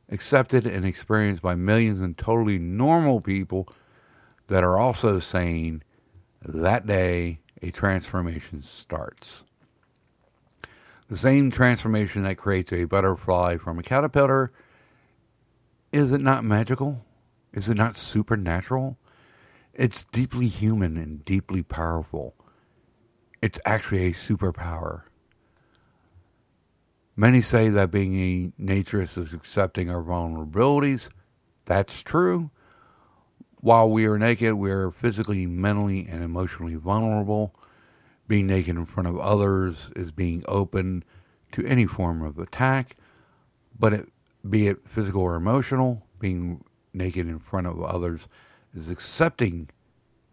accepted 0.08 0.66
and 0.66 0.84
experienced 0.84 1.42
by 1.42 1.54
millions 1.54 2.00
and 2.00 2.16
totally 2.16 2.58
normal 2.58 3.20
people 3.20 3.68
that 4.46 4.62
are 4.62 4.78
also 4.78 5.18
saying 5.18 5.82
that 6.44 6.86
day 6.86 7.40
a 7.62 7.70
transformation 7.70 8.62
starts. 8.62 9.42
The 11.08 11.16
same 11.16 11.50
transformation 11.50 12.24
that 12.24 12.36
creates 12.36 12.72
a 12.72 12.84
butterfly 12.84 13.58
from 13.58 13.78
a 13.78 13.82
caterpillar, 13.82 14.52
is 15.92 16.12
it 16.12 16.20
not 16.20 16.44
magical? 16.44 17.04
Is 17.52 17.68
it 17.68 17.76
not 17.76 17.96
supernatural? 17.96 18.98
It's 19.72 20.04
deeply 20.04 20.48
human 20.48 20.96
and 20.96 21.24
deeply 21.24 21.62
powerful. 21.62 22.34
It's 23.40 23.60
actually 23.64 24.06
a 24.06 24.12
superpower. 24.12 25.02
Many 27.18 27.40
say 27.40 27.70
that 27.70 27.90
being 27.90 28.14
a 28.14 28.62
naturist 28.62 29.16
is 29.16 29.32
accepting 29.32 29.88
our 29.88 30.02
vulnerabilities. 30.02 31.08
That's 31.64 32.02
true. 32.02 32.50
While 33.62 33.90
we 33.90 34.04
are 34.04 34.18
naked, 34.18 34.54
we 34.54 34.70
are 34.70 34.90
physically, 34.90 35.46
mentally, 35.46 36.06
and 36.06 36.22
emotionally 36.22 36.74
vulnerable. 36.74 37.54
Being 38.28 38.48
naked 38.48 38.76
in 38.76 38.84
front 38.84 39.08
of 39.08 39.18
others 39.18 39.90
is 39.96 40.12
being 40.12 40.44
open 40.46 41.04
to 41.52 41.64
any 41.64 41.86
form 41.86 42.20
of 42.20 42.38
attack, 42.38 42.96
but 43.78 43.94
it, 43.94 44.08
be 44.48 44.68
it 44.68 44.86
physical 44.86 45.22
or 45.22 45.36
emotional, 45.36 46.06
being 46.18 46.62
naked 46.92 47.26
in 47.26 47.38
front 47.38 47.66
of 47.66 47.82
others 47.82 48.28
is 48.74 48.90
accepting 48.90 49.70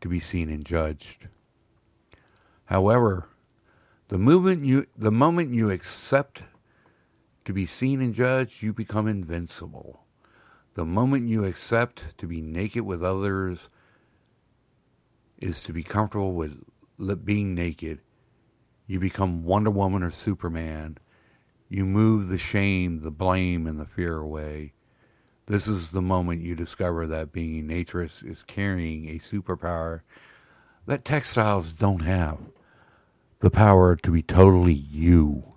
to 0.01 0.09
be 0.09 0.19
seen 0.19 0.49
and 0.49 0.65
judged. 0.65 1.29
However, 2.65 3.29
the 4.09 4.17
movement 4.17 4.65
you 4.65 4.85
the 4.97 5.11
moment 5.11 5.53
you 5.53 5.69
accept 5.69 6.43
to 7.45 7.53
be 7.53 7.65
seen 7.65 8.01
and 8.01 8.13
judged, 8.13 8.61
you 8.61 8.73
become 8.73 9.07
invincible. 9.07 10.05
The 10.75 10.85
moment 10.85 11.27
you 11.27 11.45
accept 11.45 12.17
to 12.17 12.27
be 12.27 12.41
naked 12.41 12.83
with 12.83 13.03
others 13.03 13.69
is 15.39 15.61
to 15.63 15.73
be 15.73 15.83
comfortable 15.83 16.33
with 16.33 16.63
being 17.25 17.53
naked. 17.53 17.99
You 18.87 18.99
become 18.99 19.43
Wonder 19.43 19.69
Woman 19.69 20.03
or 20.03 20.11
Superman. 20.11 20.97
You 21.69 21.85
move 21.85 22.27
the 22.27 22.37
shame, 22.37 23.01
the 23.01 23.11
blame, 23.11 23.67
and 23.67 23.79
the 23.79 23.85
fear 23.85 24.17
away. 24.17 24.73
This 25.45 25.67
is 25.67 25.91
the 25.91 26.01
moment 26.01 26.41
you 26.41 26.55
discover 26.55 27.05
that 27.07 27.33
being 27.33 27.59
a 27.59 27.63
naturist 27.63 28.23
is 28.23 28.43
carrying 28.43 29.09
a 29.09 29.19
superpower 29.19 30.01
that 30.85 31.03
textiles 31.05 31.73
don't 31.73 32.01
have 32.01 32.39
the 33.39 33.49
power 33.51 33.95
to 33.97 34.11
be 34.11 34.21
totally 34.21 34.73
you. 34.73 35.52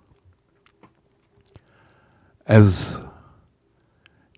As 2.47 2.97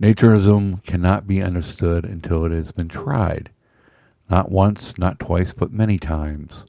naturism 0.01 0.83
cannot 0.83 1.27
be 1.27 1.43
understood 1.43 2.05
until 2.05 2.43
it 2.45 2.51
has 2.51 2.71
been 2.71 2.87
tried. 2.87 3.51
Not 4.27 4.51
once, 4.51 4.97
not 4.97 5.19
twice, 5.19 5.53
but 5.53 5.71
many 5.71 5.99
times. 5.99 6.63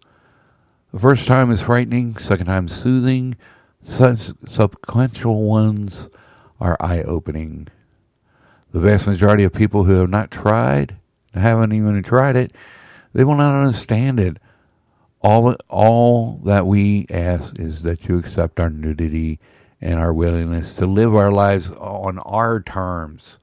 The 0.92 0.98
first 0.98 1.26
time 1.26 1.50
is 1.50 1.62
frightening, 1.62 2.16
second 2.18 2.46
time 2.46 2.68
soothing, 2.68 3.36
such 3.82 4.32
ones 5.24 6.10
are 6.60 6.76
eye 6.78 7.02
opening. 7.02 7.68
The 8.72 8.80
vast 8.80 9.06
majority 9.06 9.44
of 9.44 9.54
people 9.54 9.84
who 9.84 9.94
have 9.94 10.10
not 10.10 10.30
tried, 10.30 10.96
haven't 11.32 11.72
even 11.72 12.02
tried 12.02 12.36
it, 12.36 12.52
they 13.14 13.24
will 13.24 13.36
not 13.36 13.54
understand 13.54 14.20
it. 14.20 14.36
All, 15.22 15.56
all 15.68 16.40
that 16.44 16.66
we 16.66 17.06
ask 17.08 17.58
is 17.58 17.82
that 17.82 18.08
you 18.08 18.18
accept 18.18 18.60
our 18.60 18.68
nudity 18.68 19.40
and 19.80 19.98
our 19.98 20.12
willingness 20.12 20.76
to 20.76 20.86
live 20.86 21.14
our 21.14 21.32
lives 21.32 21.70
on 21.70 22.18
our 22.20 22.60
terms, 22.60 23.38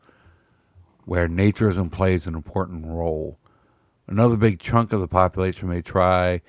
where 1.05 1.27
naturism 1.27 1.91
plays 1.91 2.27
an 2.27 2.35
important 2.35 2.85
role. 2.85 3.39
Another 4.07 4.37
big 4.37 4.59
chunk 4.59 4.93
of 4.93 4.99
the 4.99 5.07
population 5.07 5.67
may 5.67 5.81
try 5.81 6.41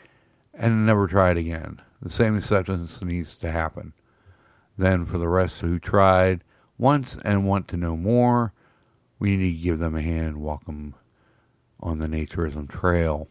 and 0.53 0.85
never 0.87 1.07
try 1.07 1.31
it 1.31 1.37
again. 1.37 1.81
The 2.03 2.11
same 2.11 2.37
acceptance 2.37 3.03
needs 3.03 3.39
to 3.39 3.51
happen. 3.51 3.93
Then, 4.77 5.05
for 5.05 5.19
the 5.19 5.29
rest 5.29 5.61
who 5.61 5.79
tried 5.79 6.45
once 6.77 7.17
and 7.25 7.47
want 7.47 7.67
to 7.69 7.77
know 7.77 7.97
more, 7.97 8.53
we 9.19 9.37
need 9.37 9.57
to 9.57 9.63
give 9.63 9.79
them 9.79 9.97
a 9.97 10.03
hand 10.03 10.27
and 10.27 10.39
walk 10.39 10.67
them 10.67 10.95
on 11.81 11.99
the 11.99 12.07
naturism 12.07 12.69
trail. 12.69 13.29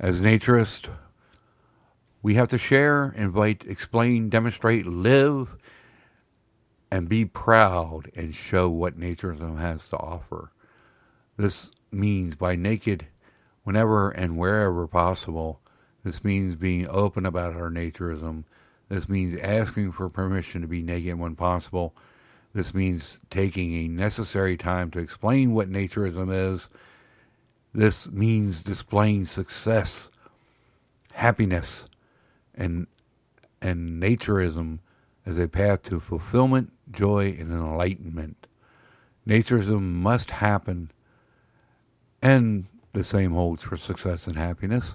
As 0.00 0.20
naturists, 0.20 0.90
we 2.26 2.34
have 2.34 2.48
to 2.48 2.58
share, 2.58 3.14
invite, 3.16 3.64
explain, 3.68 4.28
demonstrate, 4.28 4.84
live, 4.84 5.56
and 6.90 7.08
be 7.08 7.24
proud 7.24 8.10
and 8.16 8.34
show 8.34 8.68
what 8.68 8.98
naturism 8.98 9.60
has 9.60 9.88
to 9.88 9.96
offer. 9.96 10.50
This 11.36 11.70
means 11.92 12.34
by 12.34 12.56
naked, 12.56 13.06
whenever 13.62 14.10
and 14.10 14.36
wherever 14.36 14.88
possible. 14.88 15.60
This 16.02 16.24
means 16.24 16.56
being 16.56 16.88
open 16.88 17.26
about 17.26 17.54
our 17.54 17.70
naturism. 17.70 18.42
This 18.88 19.08
means 19.08 19.38
asking 19.40 19.92
for 19.92 20.08
permission 20.08 20.62
to 20.62 20.66
be 20.66 20.82
naked 20.82 21.20
when 21.20 21.36
possible. 21.36 21.94
This 22.52 22.74
means 22.74 23.20
taking 23.30 23.72
a 23.72 23.86
necessary 23.86 24.56
time 24.56 24.90
to 24.90 24.98
explain 24.98 25.54
what 25.54 25.70
naturism 25.70 26.34
is. 26.34 26.66
This 27.72 28.10
means 28.10 28.64
displaying 28.64 29.26
success, 29.26 30.10
happiness, 31.12 31.86
and 32.56 32.86
and 33.60 34.02
naturism 34.02 34.78
as 35.24 35.38
a 35.38 35.48
path 35.48 35.82
to 35.82 35.98
fulfillment, 35.98 36.72
joy, 36.90 37.36
and 37.38 37.52
enlightenment. 37.52 38.46
Naturism 39.26 39.82
must 39.82 40.30
happen, 40.30 40.90
and 42.22 42.66
the 42.92 43.02
same 43.02 43.32
holds 43.32 43.62
for 43.62 43.76
success 43.76 44.26
and 44.26 44.36
happiness. 44.36 44.94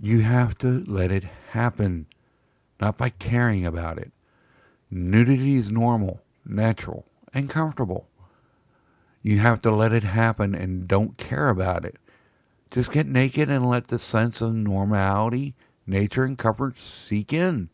You 0.00 0.20
have 0.22 0.58
to 0.58 0.84
let 0.86 1.12
it 1.12 1.24
happen, 1.50 2.06
not 2.80 2.98
by 2.98 3.10
caring 3.10 3.64
about 3.64 3.98
it. 3.98 4.12
Nudity 4.90 5.56
is 5.56 5.70
normal, 5.70 6.22
natural, 6.44 7.06
and 7.32 7.48
comfortable. 7.48 8.08
You 9.22 9.38
have 9.38 9.62
to 9.62 9.70
let 9.70 9.92
it 9.92 10.04
happen 10.04 10.54
and 10.54 10.86
don't 10.86 11.16
care 11.16 11.48
about 11.48 11.84
it. 11.84 11.96
Just 12.70 12.92
get 12.92 13.06
naked 13.06 13.48
and 13.48 13.64
let 13.64 13.88
the 13.88 13.98
sense 13.98 14.40
of 14.40 14.54
normality, 14.54 15.54
nature, 15.86 16.24
and 16.24 16.36
comfort 16.38 16.76
seek 16.78 17.32
in. 17.32 17.68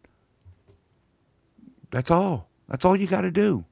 That's 1.91 2.11
all. 2.11 2.49
That's 2.69 2.85
all 2.85 2.97
you 2.97 3.07
got 3.07 3.23
to 3.23 3.31
do. 3.31 3.65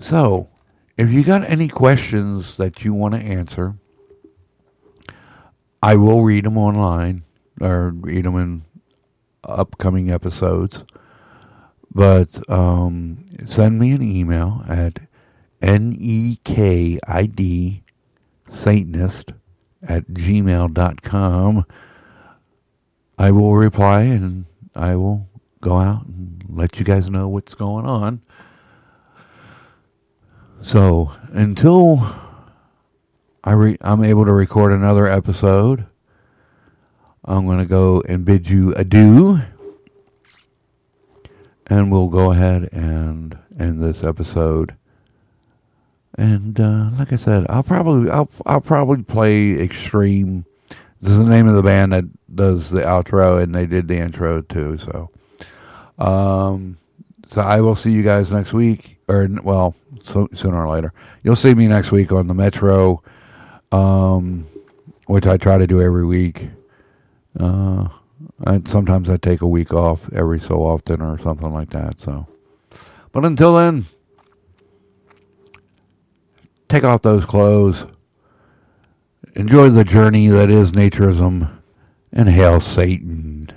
So, 0.00 0.48
if 0.96 1.10
you 1.10 1.22
got 1.22 1.48
any 1.48 1.68
questions 1.68 2.56
that 2.56 2.84
you 2.84 2.94
want 2.94 3.14
to 3.14 3.20
answer, 3.20 3.74
I 5.82 5.96
will 5.96 6.22
read 6.22 6.44
them 6.44 6.56
online 6.56 7.24
or 7.60 7.90
read 7.90 8.24
them 8.24 8.36
in 8.36 8.64
upcoming 9.44 10.10
episodes. 10.10 10.84
But 11.92 12.50
um, 12.50 13.26
send 13.46 13.78
me 13.78 13.92
an 13.92 14.02
email 14.02 14.64
at 14.68 15.00
nekid 15.60 17.00
satanist 18.48 19.32
at 19.82 20.08
gmail.com. 20.08 21.64
I 23.18 23.30
will 23.30 23.54
reply 23.54 24.02
and 24.02 24.44
I 24.74 24.96
will 24.96 25.28
go 25.60 25.78
out 25.78 26.06
and 26.06 26.44
let 26.48 26.78
you 26.78 26.84
guys 26.84 27.08
know 27.08 27.28
what's 27.28 27.54
going 27.54 27.86
on. 27.86 28.20
So 30.62 31.12
until 31.28 32.16
I 33.42 33.52
re- 33.52 33.78
I'm 33.80 34.02
able 34.02 34.24
to 34.24 34.32
record 34.32 34.72
another 34.72 35.06
episode, 35.06 35.86
I'm 37.24 37.46
going 37.46 37.58
to 37.58 37.66
go 37.66 38.02
and 38.08 38.24
bid 38.24 38.48
you 38.48 38.72
adieu. 38.74 39.42
And 41.66 41.90
we'll 41.90 42.08
go 42.08 42.32
ahead 42.32 42.68
and 42.72 43.38
end 43.58 43.82
this 43.82 44.04
episode. 44.04 44.74
And 46.16 46.60
uh, 46.60 46.90
like 46.98 47.12
I 47.12 47.16
said, 47.16 47.46
I'll 47.48 47.62
probably 47.62 48.10
I'll 48.10 48.30
I'll 48.46 48.60
probably 48.60 49.02
play 49.02 49.60
Extreme. 49.60 50.44
This 51.00 51.12
is 51.12 51.18
the 51.18 51.24
name 51.24 51.48
of 51.48 51.54
the 51.54 51.62
band 51.62 51.92
that 51.92 52.04
does 52.34 52.70
the 52.70 52.80
outro, 52.80 53.42
and 53.42 53.54
they 53.54 53.66
did 53.66 53.88
the 53.88 53.98
intro 53.98 54.42
too. 54.42 54.78
So, 54.78 55.10
um, 55.98 56.78
so 57.32 57.40
I 57.40 57.60
will 57.60 57.76
see 57.76 57.90
you 57.90 58.02
guys 58.02 58.30
next 58.30 58.52
week, 58.52 58.98
or 59.08 59.28
well, 59.42 59.74
so, 60.04 60.28
sooner 60.34 60.66
or 60.66 60.74
later. 60.74 60.92
You'll 61.22 61.36
see 61.36 61.54
me 61.54 61.68
next 61.68 61.90
week 61.90 62.12
on 62.12 62.26
the 62.26 62.34
Metro, 62.34 63.02
um, 63.72 64.46
which 65.06 65.26
I 65.26 65.36
try 65.36 65.58
to 65.58 65.66
do 65.66 65.80
every 65.80 66.04
week. 66.04 66.50
Uh, 67.38 67.88
and 68.46 68.68
sometimes 68.68 69.08
I 69.08 69.16
take 69.16 69.42
a 69.42 69.48
week 69.48 69.72
off 69.72 70.12
every 70.12 70.40
so 70.40 70.56
often 70.62 71.00
or 71.00 71.18
something 71.18 71.52
like 71.52 71.70
that. 71.70 72.00
So, 72.00 72.26
but 73.12 73.24
until 73.24 73.56
then, 73.56 73.86
take 76.68 76.84
off 76.84 77.02
those 77.02 77.24
clothes, 77.24 77.86
enjoy 79.34 79.70
the 79.70 79.84
journey 79.84 80.28
that 80.28 80.50
is 80.50 80.72
naturism, 80.72 81.53
and 82.14 82.28
hail 82.28 82.60
Satan. 82.60 83.48